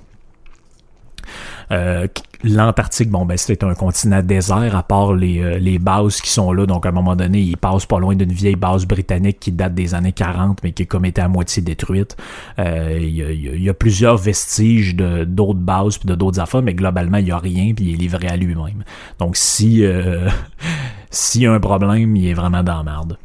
[2.45, 6.53] l'Antarctique, bon, ben, c'est un continent désert, à part les, euh, les bases qui sont
[6.53, 6.67] là.
[6.67, 9.75] Donc, à un moment donné, il passe pas loin d'une vieille base britannique qui date
[9.75, 12.17] des années 40, mais qui est comme été à moitié détruite.
[12.59, 16.75] Euh, il, y y a, plusieurs vestiges de d'autres bases puis de d'autres affaires, mais
[16.75, 18.85] globalement, il y a rien, puis il est livré à lui-même.
[19.19, 20.29] Donc, si euh,
[21.11, 23.17] s'il y a un problème, il est vraiment dans la merde.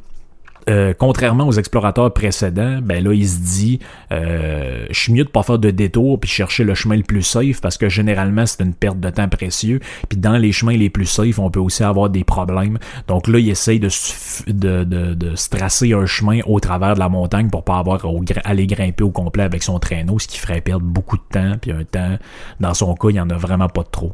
[0.69, 3.79] Euh, contrairement aux explorateurs précédents, ben là, il se dit
[4.12, 7.23] euh, je suis mieux de pas faire de détour puis chercher le chemin le plus
[7.23, 9.79] safe parce que généralement c'est une perte de temps précieux.
[10.10, 12.77] Puis dans les chemins les plus safe, on peut aussi avoir des problèmes.
[13.08, 13.89] Donc là, il essaye de,
[14.47, 18.05] de, de, de se tracer un chemin au travers de la montagne pour pas avoir
[18.05, 21.53] à aller grimper au complet avec son traîneau, ce qui ferait perdre beaucoup de temps.
[21.60, 22.17] Puis un temps,
[22.60, 24.13] dans son cas, il y en a vraiment pas trop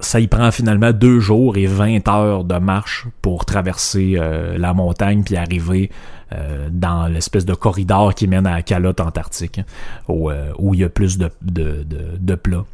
[0.00, 4.74] ça y prend finalement deux jours et 20 heures de marche pour traverser euh, la
[4.74, 5.90] montagne puis arriver
[6.32, 9.64] euh, dans l'espèce de corridor qui mène à la calotte antarctique, hein,
[10.08, 12.64] euh, où, il y a plus de, de, de, plats.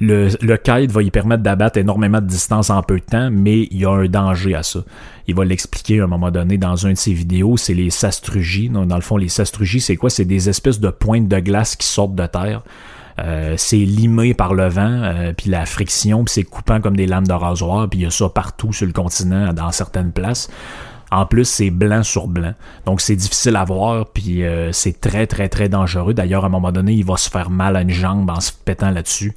[0.00, 3.68] Le, le kite va y permettre d'abattre énormément de distance en peu de temps, mais
[3.70, 4.80] il y a un danger à ça.
[5.26, 8.70] Il va l'expliquer à un moment donné dans une de ses vidéos, c'est les sastrugies.
[8.70, 10.08] Dans le fond, les sastrugies, c'est quoi?
[10.08, 12.62] C'est des espèces de pointes de glace qui sortent de terre.
[13.18, 17.06] Euh, c'est limé par le vent, euh, puis la friction, puis c'est coupant comme des
[17.06, 20.50] lames de rasoir, puis il y a ça partout sur le continent, dans certaines places.
[21.10, 22.52] En plus, c'est blanc sur blanc.
[22.84, 26.14] Donc, c'est difficile à voir, puis euh, c'est très, très, très dangereux.
[26.14, 28.52] D'ailleurs, à un moment donné, il va se faire mal à une jambe en se
[28.52, 29.34] pétant là-dessus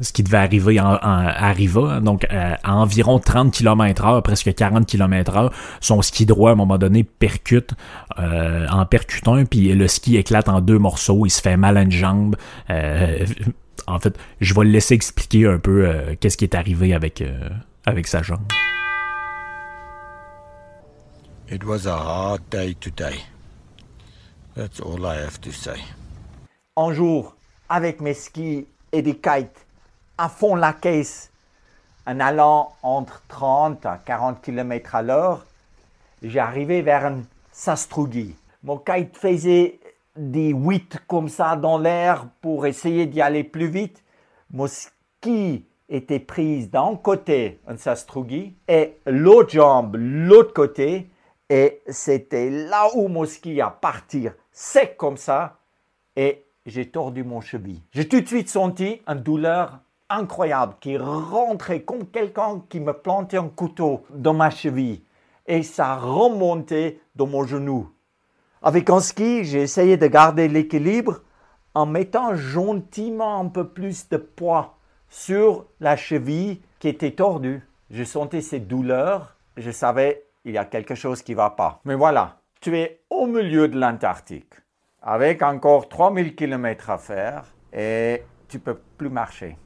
[0.00, 4.86] ce qui devait arriver en, arriva, donc euh, à environ 30 km heure, presque 40
[4.86, 7.72] km heure, son ski droit à un moment donné percute
[8.18, 11.82] euh, en percutant, puis le ski éclate en deux morceaux, il se fait mal à
[11.82, 12.36] une jambe.
[12.70, 13.24] Euh,
[13.86, 15.88] en fait, je vais le laisser expliquer un peu
[16.20, 17.22] qu'est-ce qui est arrivé avec,
[17.84, 18.40] avec sa jambe.
[21.48, 23.20] It was a hard day today.
[24.56, 25.78] That's all I have to say.
[26.76, 27.36] Un jour,
[27.68, 29.65] avec mes skis et des kites,
[30.18, 31.30] à fond la caisse
[32.06, 35.46] en allant entre 30 à 40 km à l'heure.
[36.22, 38.36] J'arrivais vers un sastrugi.
[38.62, 39.80] Mon kite faisait
[40.16, 44.02] des 8 comme ça dans l'air pour essayer d'y aller plus vite.
[44.50, 51.10] Mon ski était prise d'un côté, un sastrugi, et l'autre jambe, l'autre côté,
[51.48, 55.58] et c'était là où mon ski a parti sec comme ça,
[56.16, 57.82] et j'ai tordu mon cheville.
[57.92, 63.38] J'ai tout de suite senti une douleur incroyable qui rentrait comme quelqu'un qui me plantait
[63.38, 65.02] un couteau dans ma cheville
[65.46, 67.90] et ça remontait dans mon genou.
[68.62, 71.20] Avec un ski, j'ai essayé de garder l'équilibre
[71.74, 74.76] en mettant gentiment un peu plus de poids
[75.08, 77.62] sur la cheville qui était tordue.
[77.90, 81.80] Je sentais cette douleur, je savais il y a quelque chose qui ne va pas.
[81.84, 84.54] Mais voilà, tu es au milieu de l'Antarctique
[85.02, 89.56] avec encore 3000 km à faire et tu peux plus marcher.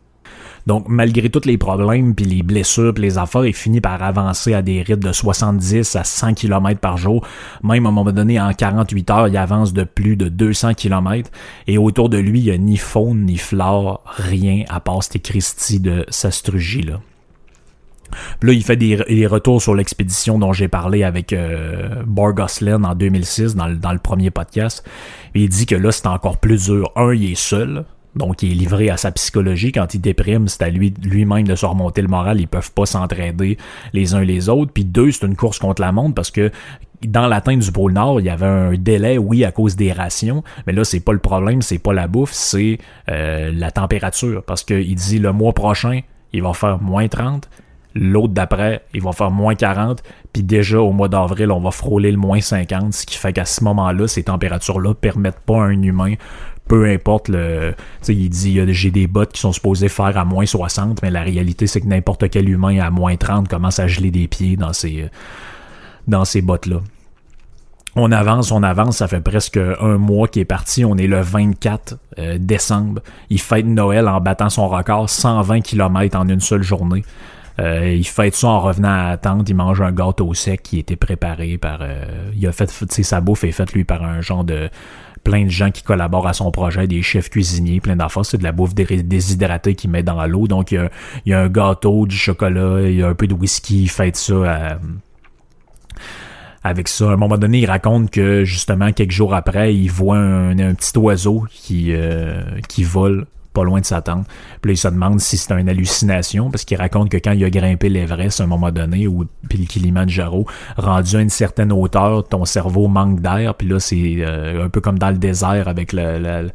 [0.67, 4.55] Donc, malgré tous les problèmes, puis les blessures, puis les affaires, il finit par avancer
[4.55, 7.27] à des rythmes de 70 à 100 km par jour.
[7.63, 11.31] Même à un moment donné, en 48 heures, il avance de plus de 200 km.
[11.67, 15.19] Et autour de lui, il n'y a ni faune, ni flore, rien à part ces
[15.19, 17.01] Christie de Sastrugie, là.
[18.43, 23.67] là, il fait des, retours sur l'expédition dont j'ai parlé avec euh, en 2006 dans
[23.67, 24.85] le, dans le premier podcast.
[25.35, 26.91] il dit que là, c'est encore plus dur.
[26.97, 27.85] Un, il est seul.
[28.17, 29.73] Donc, il est livré à sa psychologie.
[29.73, 32.41] Quand il déprime, c'est à lui lui-même de se remonter le moral.
[32.41, 33.57] Ils peuvent pas s'entraider
[33.93, 34.73] les uns les autres.
[34.73, 36.51] Puis deux, c'est une course contre la montre parce que
[37.07, 40.43] dans l'atteinte du pôle Nord, il y avait un délai, oui, à cause des rations,
[40.67, 44.43] mais là, c'est pas le problème, c'est pas la bouffe, c'est euh, la température.
[44.45, 46.01] Parce qu'il dit le mois prochain,
[46.33, 47.49] il va faire moins 30,
[47.95, 52.13] l'autre d'après, il va faire moins 40, puis déjà au mois d'avril, on va frôler
[52.13, 55.83] le moins 50, ce qui fait qu'à ce moment-là, ces températures-là permettent pas à un
[55.83, 56.15] humain
[56.71, 57.75] peu importe le.
[58.09, 61.67] Il dit j'ai des bottes qui sont supposées faire à moins 60, mais la réalité,
[61.67, 65.09] c'est que n'importe quel humain à moins 30 commence à geler des pieds dans ces,
[66.07, 66.81] dans ces bottes-là.
[67.97, 70.85] On avance, on avance, ça fait presque un mois qu'il est parti.
[70.85, 73.03] On est le 24 euh, décembre.
[73.31, 77.03] Il fête Noël en battant son record, 120 km en une seule journée.
[77.59, 79.49] Euh, il fête ça en revenant à la tente.
[79.49, 81.81] Il mange un gâteau sec qui était préparé par.
[81.83, 84.71] Euh, il a fait, sa bouffe est faite lui par un genre de
[85.25, 88.25] plein de gens qui collaborent à son projet, des chefs cuisiniers, plein d'affaires.
[88.25, 90.47] C'est de la bouffe déshydratée qu'il met dans l'eau.
[90.47, 90.89] Donc, il
[91.27, 94.33] y, a, un gâteau, du chocolat, il y a un peu de whisky, fait ça
[94.33, 94.75] euh,
[96.63, 97.11] avec ça.
[97.11, 100.97] À un moment donné, il raconte que, justement, quelques jours après, il voit un, petit
[100.99, 104.27] oiseau qui, euh, qui vole pas loin de sa tente.
[104.61, 107.45] Puis là, il se demande si c'est une hallucination, parce qu'il raconte que quand il
[107.45, 111.73] a grimpé l'Everest à un moment donné, ou puis le Kilimanjaro, rendu à une certaine
[111.73, 115.69] hauteur, ton cerveau manque d'air, puis là, c'est euh, un peu comme dans le désert
[115.69, 116.51] avec le,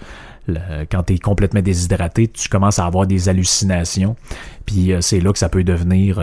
[0.92, 4.16] quand tu es complètement déshydraté, tu commences à avoir des hallucinations.
[4.66, 6.22] Puis c'est là que ça peut devenir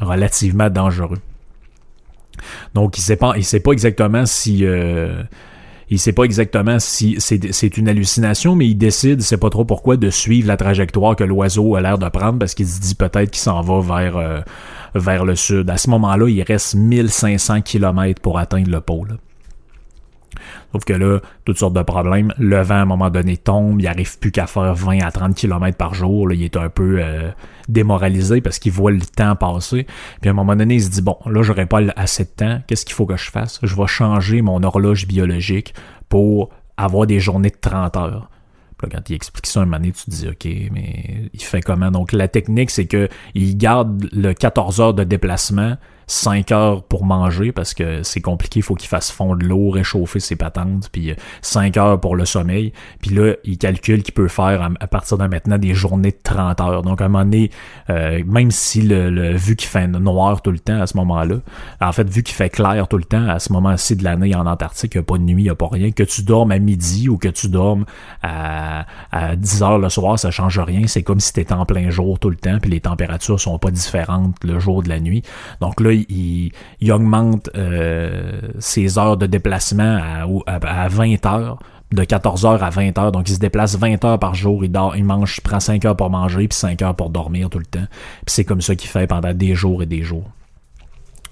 [0.00, 1.18] relativement dangereux.
[2.74, 4.64] Donc il sait pas, sait pas exactement si
[5.90, 9.96] il sait pas exactement si c'est une hallucination, mais il décide, sait pas trop pourquoi,
[9.96, 13.30] de suivre la trajectoire que l'oiseau a l'air de prendre parce qu'il se dit peut-être
[13.32, 14.40] qu'il s'en va vers, euh,
[14.94, 15.68] vers le sud.
[15.68, 19.18] À ce moment-là, il reste 1500 km pour atteindre le pôle.
[20.72, 22.32] Sauf que là, toutes sortes de problèmes.
[22.38, 23.80] Le vent, à un moment donné, tombe.
[23.80, 26.28] Il arrive plus qu'à faire 20 à 30 km par jour.
[26.28, 27.30] Là, il est un peu euh,
[27.68, 29.86] démoralisé parce qu'il voit le temps passer.
[30.20, 32.60] Puis à un moment donné, il se dit, bon, là, j'aurai pas assez de temps.
[32.66, 33.58] Qu'est-ce qu'il faut que je fasse?
[33.62, 35.74] Je vais changer mon horloge biologique
[36.08, 38.30] pour avoir des journées de 30 heures.
[38.78, 41.60] Puis quand il explique ça un moment donné, tu te dis, OK, mais il fait
[41.60, 41.90] comment?
[41.90, 45.76] Donc, la technique, c'est que il garde le 14 heures de déplacement
[46.10, 50.18] 5 heures pour manger parce que c'est compliqué, il faut qu'il fasse fondre l'eau, réchauffer
[50.18, 52.72] ses patentes, puis 5 euh, heures pour le sommeil.
[53.00, 56.60] Puis là, il calcule qu'il peut faire à, partir de maintenant des journées de 30
[56.60, 56.82] heures.
[56.82, 57.52] Donc à un moment donné,
[57.90, 61.36] euh, même si le, vu qu'il fait noir tout le temps à ce moment-là,
[61.80, 64.46] en fait, vu qu'il fait clair tout le temps à ce moment-ci de l'année en
[64.46, 66.50] Antarctique, il n'y a pas de nuit, il n'y a pas rien, que tu dormes
[66.50, 67.84] à midi ou que tu dormes
[68.22, 70.88] à, à 10 heures le soir, ça change rien.
[70.88, 73.58] C'est comme si tu étais en plein jour tout le temps, puis les températures sont
[73.58, 75.22] pas différentes le jour de la nuit.
[75.60, 80.00] Donc là, il, augmente euh, ses heures de déplacement
[80.46, 81.58] à, 20 heures
[81.92, 83.12] de 14 heures à 20 heures.
[83.12, 84.64] Donc, il se déplace 20 heures par jour.
[84.64, 87.50] Il dort, il mange, il prend 5 heures pour manger, puis 5 heures pour dormir
[87.50, 87.86] tout le temps.
[88.24, 90.28] Puis c'est comme ça qu'il fait pendant des jours et des jours.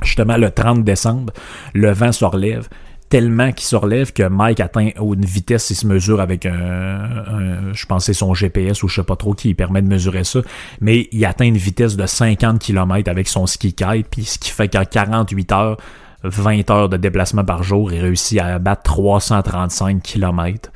[0.02, 1.32] Justement, le 30 décembre,
[1.74, 2.68] le vent se relève
[3.08, 7.86] tellement qu'il se relève que Mike atteint une vitesse, il se mesure avec un, je
[7.86, 10.40] pense c'est son GPS ou je sais pas trop qui permet de mesurer ça,
[10.80, 14.50] mais il atteint une vitesse de 50 km avec son ski kite, puis ce qui
[14.50, 15.76] fait qu'en 48 heures,
[16.24, 20.70] 20 heures de déplacement par jour, il réussit à abattre 335 km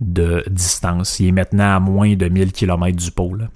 [0.00, 1.20] de distance.
[1.20, 3.48] Il est maintenant à moins de 1000 km du pôle.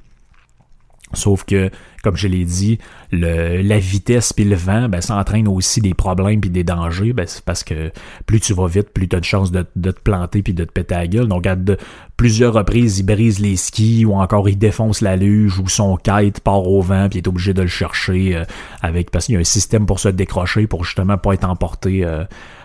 [1.12, 1.70] Sauf que,
[2.02, 2.78] comme je l'ai dit,
[3.12, 7.12] le, la vitesse puis le vent, ben, ça entraîne aussi des problèmes puis des dangers.
[7.12, 7.92] Ben, c'est parce que
[8.26, 10.64] plus tu vas vite, plus tu as de chances de, de, te planter puis de
[10.64, 11.28] te péter la gueule.
[11.28, 11.76] Donc, à de,
[12.16, 16.40] plusieurs reprises, il brise les skis ou encore il défonce la luge ou son kite
[16.40, 18.44] part au vent puis il est obligé de le chercher euh,
[18.82, 22.04] avec parce qu'il y a un système pour se décrocher pour justement pas être emporté
[22.04, 22.24] euh,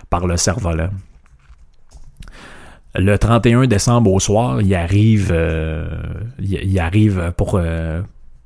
[0.10, 0.90] par le cerf-volant.
[2.96, 5.88] Le 31 décembre au soir, il arrive, euh,
[6.40, 7.62] il, arrive pour,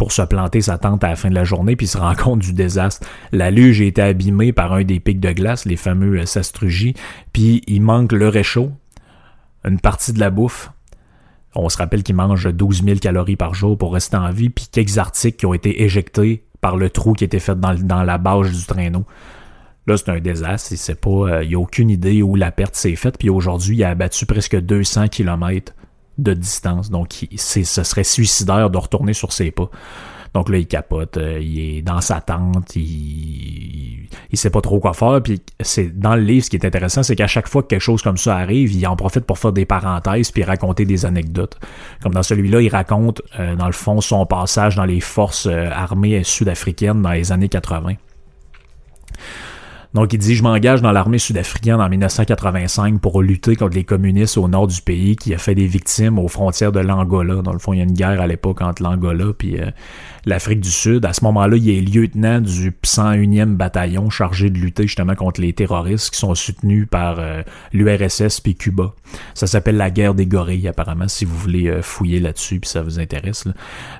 [0.04, 2.40] pour se planter sa tente à la fin de la journée, puis se rend compte
[2.40, 3.08] du désastre.
[3.32, 6.94] La luge a été abîmée par un des pics de glace, les fameux euh, sastrugies,
[7.32, 8.74] puis il manque le réchaud,
[9.64, 10.72] une partie de la bouffe.
[11.56, 14.68] On se rappelle qu'il mange 12 000 calories par jour pour rester en vie, puis
[14.70, 18.52] quelques articles qui ont été éjectés par le trou qui était fait dans, la bâche
[18.52, 19.06] du traîneau.
[19.88, 20.74] Là, c'est un désastre.
[20.74, 23.18] Il pas, euh, n'y a aucune idée où la perte s'est faite.
[23.18, 25.74] Puis aujourd'hui, il a abattu presque 200 km
[26.18, 26.90] de distance.
[26.90, 29.70] Donc, ce serait suicidaire de retourner sur ses pas.
[30.34, 34.80] Donc là, il capote, euh, il est dans sa tente, il, il, sait pas trop
[34.80, 35.22] quoi faire.
[35.22, 37.82] Puis c'est dans le livre, ce qui est intéressant, c'est qu'à chaque fois que quelque
[37.82, 41.60] chose comme ça arrive, il en profite pour faire des parenthèses puis raconter des anecdotes.
[42.02, 45.70] Comme dans celui-là, il raconte euh, dans le fond son passage dans les forces euh,
[45.70, 47.94] armées sud-africaines dans les années 80.
[49.94, 54.38] Donc il dit, je m'engage dans l'armée sud-africaine en 1985 pour lutter contre les communistes
[54.38, 57.42] au nord du pays qui a fait des victimes aux frontières de l'Angola.
[57.42, 59.70] Dans le fond, il y a une guerre à l'époque entre l'Angola puis euh,
[60.26, 61.06] l'Afrique du Sud.
[61.06, 65.54] À ce moment-là, il est lieutenant du 101e bataillon chargé de lutter justement contre les
[65.54, 67.42] terroristes qui sont soutenus par euh,
[67.74, 68.94] l'URSS puis Cuba.
[69.34, 72.82] Ça s'appelle la guerre des gorilles apparemment, si vous voulez euh, fouiller là-dessus puis ça
[72.82, 73.46] vous intéresse.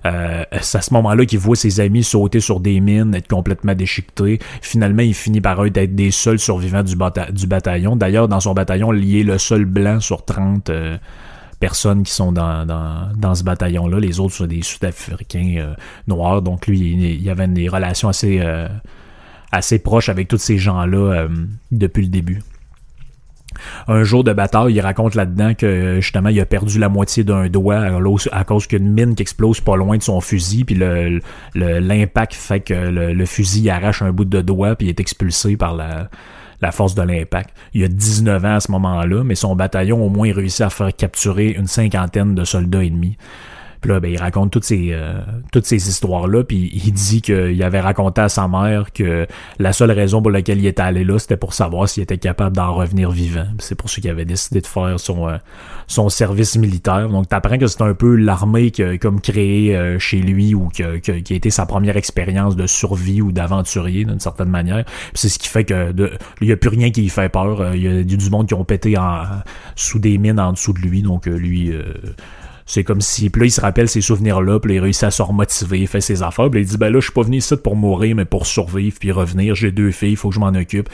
[0.06, 3.76] Euh, c'est à ce moment-là qu'il voit ses amis sauter sur des mines, être complètement
[3.76, 4.40] déchiquetés.
[4.62, 7.96] Finalement, il finit par être des seuls survivants du, bataillon.
[7.96, 10.72] D'ailleurs, dans son bataillon, il est le seul blanc sur 30
[11.64, 13.98] personnes qui sont dans, ce bataillon-là.
[13.98, 15.74] Les autres sont des Sud-Africains euh,
[16.08, 16.42] noirs.
[16.42, 18.68] Donc lui, il, y avait des relations assez, euh,
[19.50, 21.30] assez proches avec tous ces gens-là euh,
[21.72, 22.42] depuis le début.
[23.88, 27.48] Un jour de bataille, il raconte là-dedans que justement il a perdu la moitié d'un
[27.48, 27.82] doigt
[28.32, 30.76] à cause qu'une mine qui explose pas loin de son fusil, puis
[31.56, 35.58] l'impact fait que le, le, fusil arrache un bout de doigt puis il est expulsé
[35.58, 36.10] par la,
[36.72, 37.50] force de l'impact.
[37.74, 40.96] Il a 19 ans à ce moment-là, mais son bataillon au moins réussi à faire
[40.96, 43.18] capturer une cinquantaine de soldats ennemis.
[43.84, 45.20] Puis là, ben, il raconte toutes ces, euh,
[45.52, 49.28] toutes ces histoires-là, puis il dit qu'il avait raconté à sa mère que
[49.60, 52.56] la seule raison pour laquelle il était allé là, c'était pour savoir s'il était capable
[52.56, 53.44] d'en revenir vivant.
[53.60, 55.36] C'est pour ça qu'il avait décidé de faire son, euh,
[55.88, 57.10] son service militaire.
[57.10, 60.70] Donc, t'apprends que c'est un peu l'armée qui a comme créé euh, chez lui ou
[60.70, 64.86] qui a, qui, a, été sa première expérience de survie ou d'aventurier d'une certaine manière.
[65.14, 67.76] C'est ce qui fait que de, il n'y a plus rien qui lui fait peur.
[67.76, 69.24] Il y a du monde qui ont pété en,
[69.76, 71.02] sous des mines en dessous de lui.
[71.02, 71.74] Donc, lui
[72.74, 75.22] c'est comme si, puis là, il se rappelle ces souvenirs-là, puis il réussit à se
[75.22, 77.56] remotiver, il fait ses affaires, puis il dit, ben là, je suis pas venu ici
[77.56, 80.48] pour mourir, mais pour survivre, puis revenir, j'ai deux filles, il faut que je m'en
[80.48, 80.90] occupe.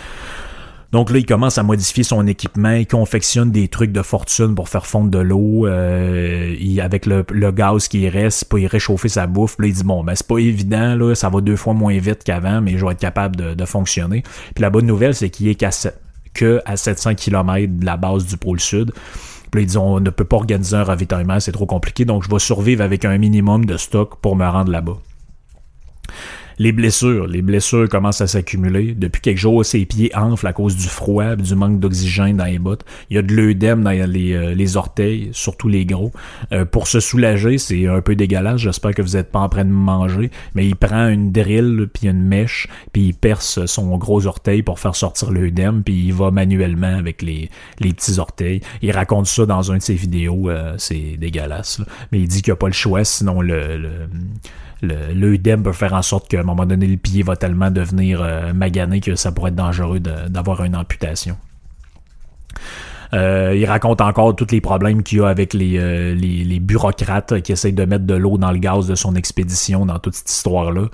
[0.91, 4.67] Donc là, il commence à modifier son équipement, il confectionne des trucs de fortune pour
[4.67, 9.55] faire fondre de l'eau, euh, avec le, gaz qui reste, pour y réchauffer sa bouffe.
[9.57, 12.25] Là, il dit bon, ben c'est pas évident, là, ça va deux fois moins vite
[12.25, 14.23] qu'avant, mais je vais être capable de, fonctionner.
[14.53, 15.69] Puis la bonne nouvelle, c'est qu'il est qu'à
[16.33, 18.91] que à 700 km de la base du pôle sud.
[19.51, 22.39] Puis ils on ne peut pas organiser un ravitaillement, c'est trop compliqué, donc je vais
[22.39, 24.97] survivre avec un minimum de stock pour me rendre là-bas.
[26.61, 28.93] Les blessures, les blessures commencent à s'accumuler.
[28.93, 32.59] Depuis quelques jours, ses pieds enflent à cause du froid, du manque d'oxygène dans les
[32.59, 32.83] bottes.
[33.09, 36.11] Il y a de l'œdème dans les, euh, les, orteils, surtout les gros.
[36.51, 38.59] Euh, pour se soulager, c'est un peu dégueulasse.
[38.59, 40.31] J'espère que vous n'êtes pas en train de manger.
[40.53, 44.79] Mais il prend une drill, puis une mèche, puis il perce son gros orteil pour
[44.79, 47.49] faire sortir l'œdème, puis il va manuellement avec les,
[47.79, 48.59] les petits orteils.
[48.81, 50.49] Il raconte ça dans un de ses vidéos.
[50.49, 51.79] Euh, c'est dégueulasse.
[52.11, 54.09] Mais il dit qu'il n'y a pas le choix, sinon le
[54.81, 58.53] l'œdème peut faire en sorte qu'à un moment donné, le pied va tellement devenir euh,
[58.53, 61.37] magané que ça pourrait être dangereux d'avoir une amputation.
[63.13, 66.59] Euh, il raconte encore tous les problèmes qu'il y a avec les, euh, les, les,
[66.59, 70.13] bureaucrates qui essayent de mettre de l'eau dans le gaz de son expédition dans toute
[70.13, 70.85] cette histoire-là.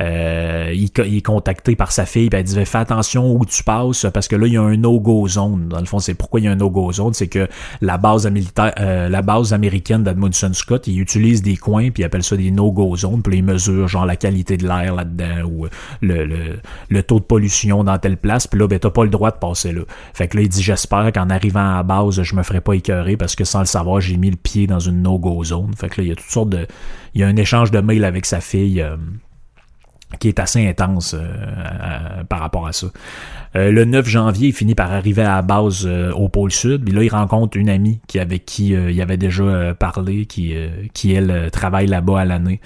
[0.00, 3.62] Euh, il, il, est contacté par sa fille, puis elle dit Fais attention où tu
[3.62, 5.68] passes parce que là, il y a un no-go zone.
[5.68, 7.48] Dans le fond, c'est pourquoi il y a un no-go zone, c'est que
[7.80, 12.06] la base militaire, euh, la base américaine d'Admundson Scott, ils utilisent des coins puis ils
[12.06, 15.66] appellent ça des no-go zones, puis ils mesurent genre la qualité de l'air là-dedans ou
[16.00, 16.58] le, le,
[16.88, 19.36] le, taux de pollution dans telle place, puis là, ben t'as pas le droit de
[19.36, 19.82] passer là.
[20.14, 23.16] Fait que là, il dit J'espère qu'en arrivant à base, je me ferais pas écœurer
[23.16, 25.74] parce que sans le savoir, j'ai mis le pied dans une no-go zone.
[25.76, 26.66] Fait que là, il y a toutes sortes de.
[27.14, 28.80] Il y a un échange de mails avec sa fille.
[28.80, 28.96] Euh,
[30.18, 32.88] qui est assez intense euh, par rapport à ça.
[33.54, 36.84] Euh, le 9 janvier, il finit par arriver à la base au pôle sud.
[36.84, 40.52] Puis là, il rencontre une amie qui avec qui il avait déjà parlé, qui,
[40.94, 42.60] qui elle travaille là-bas à l'année.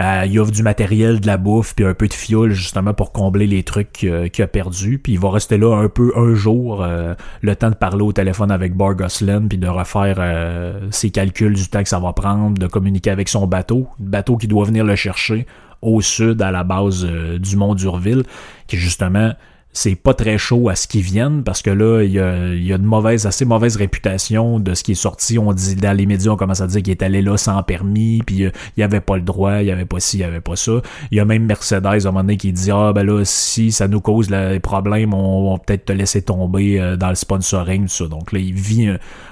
[0.00, 3.12] Euh, il offre du matériel, de la bouffe, puis un peu de fioul justement pour
[3.12, 4.98] combler les trucs qu'il a perdu.
[4.98, 8.12] Puis il va rester là un peu un jour, euh, le temps de parler au
[8.12, 12.12] téléphone avec Bar Gosselin, puis de refaire euh, ses calculs du temps que ça va
[12.14, 15.46] prendre, de communiquer avec son bateau, bateau qui doit venir le chercher
[15.82, 18.22] au sud à la base du mont d'Urville,
[18.66, 19.32] qui justement
[19.72, 22.72] c'est pas très chaud à ce qu'ils viennent parce que là, il y a, y
[22.72, 25.38] a de mauvaises, assez mauvaise réputation de ce qui est sorti.
[25.38, 28.20] On dit dans les médias, on commence à dire qu'il est allé là sans permis,
[28.26, 30.24] puis euh, il y avait pas le droit, il y avait pas ci, il y
[30.24, 30.82] avait pas ça.
[31.12, 33.70] Il y a même Mercedes à un moment donné qui dit Ah ben là, si
[33.70, 37.82] ça nous cause des problèmes, on va peut-être te laisser tomber euh, dans le sponsoring,
[37.82, 38.08] tout ça.
[38.08, 38.88] Donc là, il vit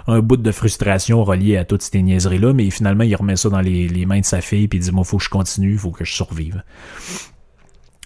[0.06, 3.60] un, bout de frustration relié à toutes ces niaiseries-là, mais finalement, il remet ça dans
[3.60, 5.90] les, les mains de sa fille, puis il dit Moi, faut que je continue, faut
[5.90, 6.62] que je survive.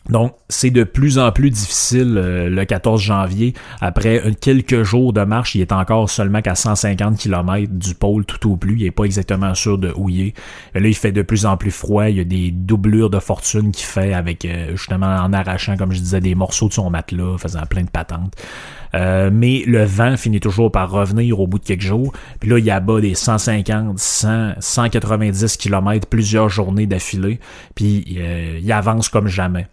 [0.08, 3.54] Donc, c'est de plus en plus difficile euh, le 14 janvier.
[3.80, 8.50] Après quelques jours de marche, il est encore seulement qu'à 150 km du pôle tout
[8.50, 8.76] au plus.
[8.76, 10.34] Il est pas exactement sûr de où il est.
[10.74, 12.08] Là, il fait de plus en plus froid.
[12.08, 15.92] Il y a des doublures de fortune qu'il fait avec, euh, justement, en arrachant, comme
[15.92, 18.34] je disais, des morceaux de son matelas, faisant plein de patentes.
[18.94, 22.12] Euh, mais le vent finit toujours par revenir au bout de quelques jours.
[22.40, 27.38] Puis là, il abat des 150, 100, 190 km plusieurs journées d'affilée.
[27.74, 29.68] Puis il avance comme jamais.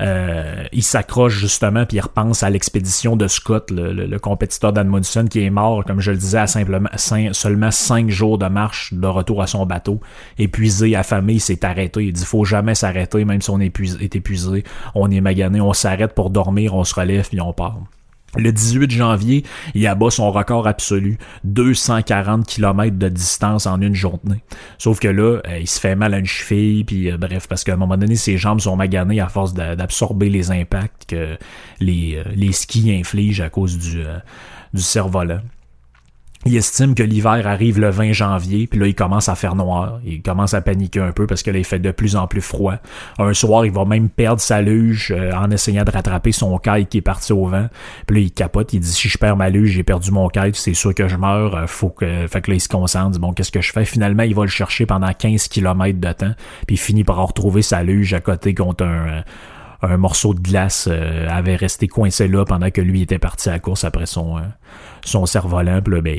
[0.00, 5.44] Euh, il s'accroche justement puis il repense à l'expédition de Scott, le, compétiteur d'Admundson qui
[5.44, 9.42] est mort, comme je le disais, à simplement seulement cinq jours de marche de retour
[9.42, 10.00] à son bateau.
[10.38, 12.04] Épuisé, affamé, il s'est arrêté.
[12.04, 13.66] Il dit faut jamais s'arrêter, même si on est
[14.14, 17.78] épuisé, on est magané, on s'arrête pour dormir, on se relève puis on part.
[18.38, 24.42] Le 18 janvier, il abat son record absolu, 240 km de distance en une journée.
[24.78, 27.62] Sauf que là, euh, il se fait mal à une cheville, puis euh, bref, parce
[27.62, 31.36] qu'à un moment donné, ses jambes sont maganées à force d'absorber les impacts que
[31.80, 34.02] les, euh, les skis infligent à cause du,
[34.72, 35.42] du cerf-volant.
[36.44, 40.00] Il estime que l'hiver arrive le 20 janvier, puis là, il commence à faire noir.
[40.04, 42.40] Il commence à paniquer un peu parce que là, il fait de plus en plus
[42.40, 42.74] froid.
[43.20, 46.88] Un soir, il va même perdre sa luge euh, en essayant de rattraper son kite
[46.88, 47.68] qui est parti au vent.
[48.06, 50.56] Puis là, il capote, il dit si je perds ma luge, j'ai perdu mon kite,
[50.56, 51.54] c'est sûr que je meurs.
[51.54, 52.26] Euh, faut que...
[52.26, 53.84] Fait que là, il se concentre, bon, qu'est-ce que je fais?
[53.84, 56.34] Finalement, il va le chercher pendant 15 km de temps,
[56.66, 59.22] puis il finit par retrouver sa luge à côté contre un,
[59.82, 60.88] un morceau de glace
[61.28, 64.40] avait resté coincé là pendant que lui était parti à course après son,
[65.04, 65.82] son cerf-volant.
[65.82, 66.18] Puis là, ben,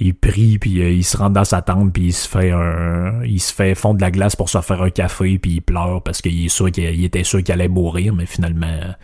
[0.00, 3.40] il prie puis il se rentre dans sa tente puis il se fait un il
[3.40, 6.22] se fait fondre de la glace pour se faire un café puis il pleure parce
[6.22, 8.94] qu'il est sûr qu'il était sûr qu'il allait mourir mais finalement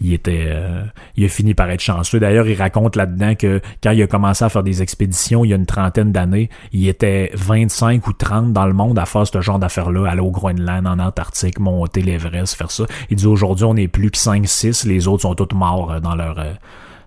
[0.00, 0.84] il était euh,
[1.16, 2.20] il a fini par être chanceux.
[2.20, 5.52] D'ailleurs, il raconte là-dedans que quand il a commencé à faire des expéditions il y
[5.52, 9.40] a une trentaine d'années, il était 25 ou 30 dans le monde à faire ce
[9.40, 12.84] genre d'affaires-là, aller au Groenland, en Antarctique, monter l'Everest, faire ça.
[13.10, 16.00] Il dit aujourd'hui, on n'est plus que 5 6, les autres sont tous morts euh,
[16.00, 16.52] dans leur euh,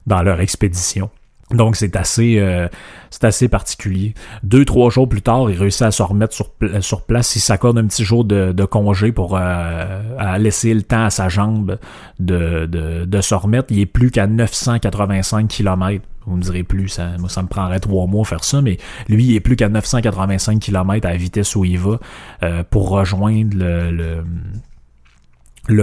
[0.08, 1.10] dans leur expédition.
[1.54, 2.68] Donc c'est assez euh,
[3.10, 4.14] c'est assez particulier.
[4.44, 6.50] Deux trois jours plus tard, il réussit à se remettre sur,
[6.80, 7.36] sur place.
[7.36, 11.10] Il s'accorde un petit jour de, de congé pour euh, à laisser le temps à
[11.10, 11.78] sa jambe
[12.20, 13.68] de, de, de se remettre.
[13.72, 16.04] Il est plus qu'à 985 km.
[16.28, 18.78] Vous me direz plus, ça, moi ça me prendrait trois mois faire ça, mais
[19.10, 22.00] lui il est plus qu'à 985 km à la vitesse où il va
[22.44, 24.24] euh, pour rejoindre le le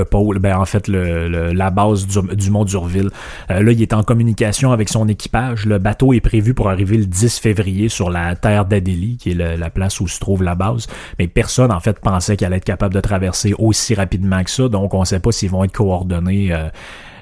[0.04, 3.10] pôle, ben en fait le, la base du, mont d'Urville.
[3.50, 5.66] Euh, là, il est en communication avec son équipage.
[5.66, 9.34] Le bateau est prévu pour arriver le 10 février sur la terre d'Adélie, qui est
[9.34, 10.86] la place où se trouve la base.
[11.18, 14.68] Mais personne en fait pensait qu'elle allait être capable de traverser aussi rapidement que ça.
[14.68, 16.68] Donc on ne sait pas s'ils vont être coordonnés euh,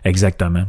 [0.05, 0.65] exactement.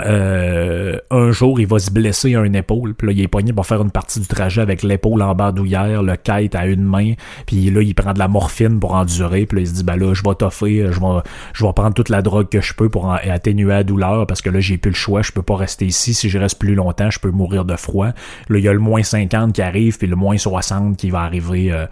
[0.00, 2.94] Euh, un jour, il va se blesser à une épaule.
[2.94, 6.02] Puis là, il est poigné pour faire une partie du trajet avec l'épaule en bandoulière,
[6.02, 7.14] le kite à une main.
[7.46, 9.46] Puis là, il prend de la morphine pour endurer.
[9.46, 11.20] Puis là, il se dit, ben là, je vais toffer, je vais,
[11.52, 14.50] je vais prendre toute la drogue que je peux pour atténuer la douleur parce que
[14.50, 15.22] là, j'ai plus le choix.
[15.22, 16.14] Je peux pas rester ici.
[16.14, 18.08] Si je reste plus longtemps, je peux mourir de froid.
[18.48, 21.20] Là, il y a le moins 50 qui arrive, puis le moins 60 qui va
[21.22, 21.86] arriver euh,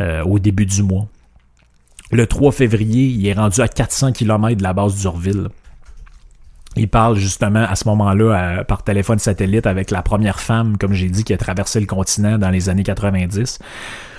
[0.00, 1.06] euh, au début du mois.
[2.10, 5.48] Le 3 février, il est rendu à 400 km de la base d'Urville.
[6.76, 11.08] Il parle justement à ce moment-là par téléphone satellite avec la première femme, comme j'ai
[11.08, 13.58] dit, qui a traversé le continent dans les années 90.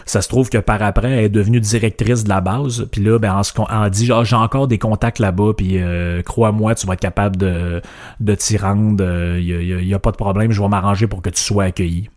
[0.05, 2.87] Ça se trouve que par après, elle est devenue directrice de la base.
[2.91, 5.53] Puis là, ben, en, dit ah, j'ai encore des contacts là-bas.
[5.57, 7.81] Puis euh, crois-moi, tu vas être capable de,
[8.19, 9.03] de t'y rendre.
[9.03, 10.51] Il euh, n'y a, a, pas de problème.
[10.51, 12.09] Je vais m'arranger pour que tu sois accueilli.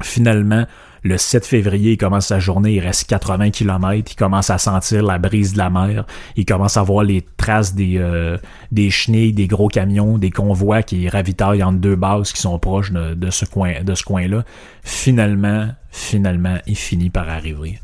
[0.00, 0.64] Finalement,
[1.02, 5.02] le 7 février, il commence sa journée, il reste 80 km, il commence à sentir
[5.02, 8.38] la brise de la mer, il commence à voir les traces des, euh,
[8.70, 12.92] des chenilles, des gros camions, des convois qui ravitaillent entre deux bases qui sont proches
[12.92, 14.44] de, ce coin de ce coin-là.
[14.82, 17.80] Finalement, finalement, il finit par arriver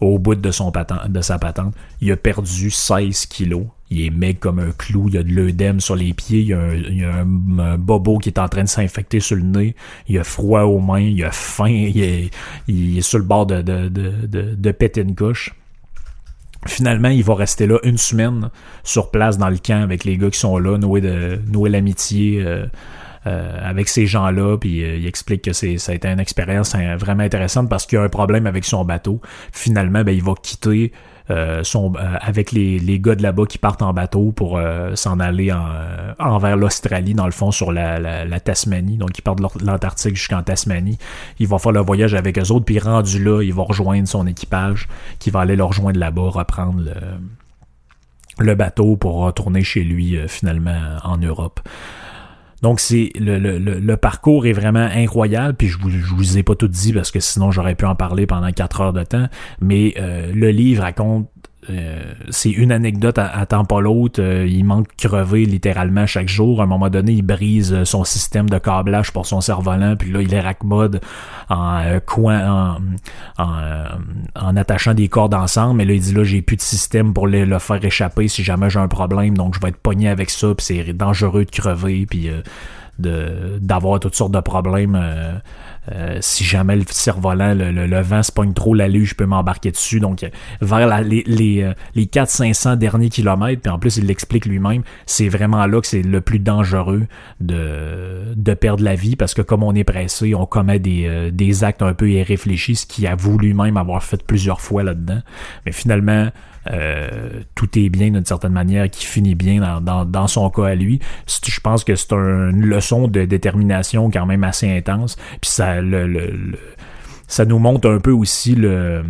[0.00, 1.74] au bout de, son patente, de sa patente.
[2.00, 3.66] Il a perdu 16 kilos.
[3.90, 5.08] Il est mec comme un clou.
[5.08, 6.40] Il a de l'œdème sur les pieds.
[6.40, 9.76] Il y a, un, bobo qui est en train de s'infecter sur le nez.
[10.08, 11.00] Il a froid aux mains.
[11.00, 11.66] Il a faim.
[11.94, 12.30] Il est,
[12.66, 15.54] il est sur le bord de, de, de, de, péter une couche.
[16.66, 18.50] Finalement, il va rester là une semaine
[18.82, 22.42] sur place dans le camp avec les gars qui sont là, nouer, de, nouer l'amitié.
[22.44, 22.66] Euh,
[23.26, 26.76] euh, avec ces gens-là, puis euh, il explique que c'est ça a été une expérience
[26.76, 29.20] hein, vraiment intéressante parce qu'il y a un problème avec son bateau.
[29.52, 30.92] Finalement, ben, il va quitter
[31.30, 34.60] euh, son, avec les, les gars de là-bas qui partent en bateau pour
[34.94, 35.66] s'en aller en,
[36.18, 38.96] envers l'Australie, dans le fond, sur la, la, Tasmanie.
[38.96, 40.98] Donc, ils partent de l'Antarctique jusqu'en Tasmanie.
[41.38, 44.26] Il va faire le voyage avec eux autres, puis rendu là, il va rejoindre son
[44.26, 46.94] équipage qui va aller le rejoindre là-bas, reprendre le,
[48.38, 51.60] le bateau pour retourner chez lui finalement en Europe.
[52.62, 56.42] Donc c'est le, le, le, parcours est vraiment incroyable, puis je vous, je vous ai
[56.42, 59.28] pas tout dit parce que sinon j'aurais pu en parler pendant quatre heures de temps,
[59.60, 61.28] mais euh, le livre raconte
[61.68, 64.20] euh, c'est une anecdote à, temps pas l'autre.
[64.22, 66.60] Euh, il manque crever littéralement chaque jour.
[66.60, 70.10] À un moment donné, il brise euh, son système de câblage pour son cerf-volant, puis
[70.12, 71.00] là, il est raccmode
[71.48, 72.78] en coin,
[73.38, 75.78] en, attachant des cordes ensemble.
[75.78, 78.44] Mais là, il dit là, j'ai plus de système pour le, le, faire échapper si
[78.44, 81.50] jamais j'ai un problème, donc je vais être pogné avec ça, puis c'est dangereux de
[81.50, 82.30] crever, puis
[82.98, 84.98] de d'avoir toutes sortes de problèmes.
[85.92, 90.00] Euh, si jamais le cerf-volant, le, le, vent se trop la je peux m'embarquer dessus.
[90.00, 90.28] Donc, euh,
[90.60, 95.28] vers les, les, euh, les 400-500 derniers kilomètres, puis en plus, il l'explique lui-même, c'est
[95.28, 97.06] vraiment là que c'est le plus dangereux
[97.40, 101.64] de, de perdre la vie parce que comme on est pressé, on commet des, des
[101.64, 105.20] actes un peu irréfléchis, ce qu'il avoue lui-même avoir fait plusieurs fois là-dedans.
[105.64, 106.30] Mais finalement,
[106.70, 111.00] euh, tout est bien d'une certaine manière, qui finit bien dans, son cas à lui.
[111.26, 115.16] Je pense que c'est une leçon de détermination quand même assez intense.
[115.40, 116.56] Puis ça, le,
[117.28, 119.02] ça nous montre un peu aussi le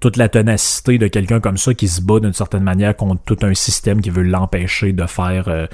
[0.00, 3.38] toute la tenacité de quelqu'un comme ça qui se bat d'une certaine manière contre tout
[3.40, 5.66] un système qui veut l'empêcher de faire euh,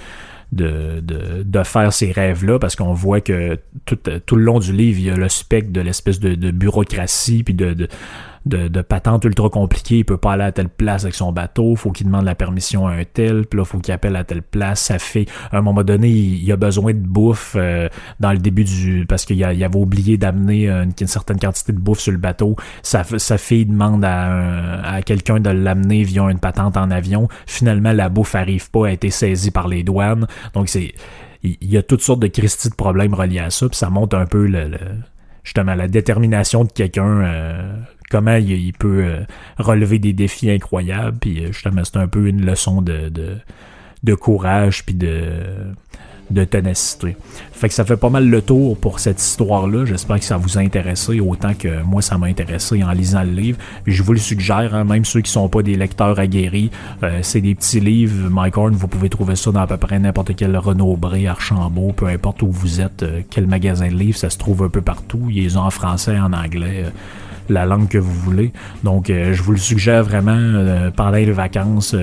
[0.53, 5.11] de, faire ces rêves-là parce qu'on voit que tout, le long du livre, il y
[5.11, 7.89] a le spectre de l'espèce de, bureaucratie puis de
[8.47, 11.91] de, patente ultra compliquée, il peut pas aller à telle place avec son bateau, faut
[11.91, 14.83] qu'il demande la permission à un tel, puis là faut qu'il appelle à telle place,
[14.83, 17.89] ça fait à un moment donné il, a besoin de bouffe euh,
[18.21, 22.13] dans le début du parce qu'il avait oublié d'amener une, certaine quantité de bouffe sur
[22.13, 27.29] le bateau, sa, sa fille demande à, quelqu'un de l'amener via une patente en avion,
[27.47, 30.93] finalement la bouffe arrive pas, a été saisie par les douanes, donc c'est
[31.43, 34.17] il y, a toutes sortes de Christie de problèmes reliés à ça, puis ça montre
[34.17, 34.71] un peu le,
[35.45, 37.77] justement la détermination de quelqu'un, euh,
[38.11, 39.21] comment il, peut euh,
[39.59, 43.37] relever des défis incroyables, puis justement c'est un peu une leçon de, de,
[44.03, 45.75] de courage, puis de
[46.31, 47.17] de ténacité.
[47.53, 49.85] Fait que ça fait pas mal le tour pour cette histoire-là.
[49.85, 53.31] J'espère que ça vous a intéressé autant que moi ça m'a intéressé en lisant le
[53.31, 53.59] livre.
[53.87, 56.71] je vous le suggère, hein, même ceux qui sont pas des lecteurs aguerris,
[57.03, 58.31] euh, c'est des petits livres.
[58.31, 61.93] Mike Horn, vous pouvez trouver ça dans à peu près n'importe quel Renaud Bré, Archambault,
[61.93, 64.81] peu importe où vous êtes, euh, quel magasin de livres, ça se trouve un peu
[64.81, 65.29] partout.
[65.31, 66.85] Ils ont en français, en anglais.
[66.87, 66.91] Euh,
[67.49, 68.53] la langue que vous voulez.
[68.83, 71.95] Donc, je vous le suggère vraiment pendant les vacances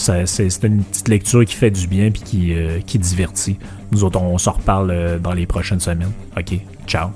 [0.00, 3.58] c'est une petite lecture qui fait du bien puis qui, euh, qui divertit.
[3.92, 6.12] Nous autres, on s'en reparle euh, dans les prochaines semaines.
[6.36, 7.10] OK, ciao.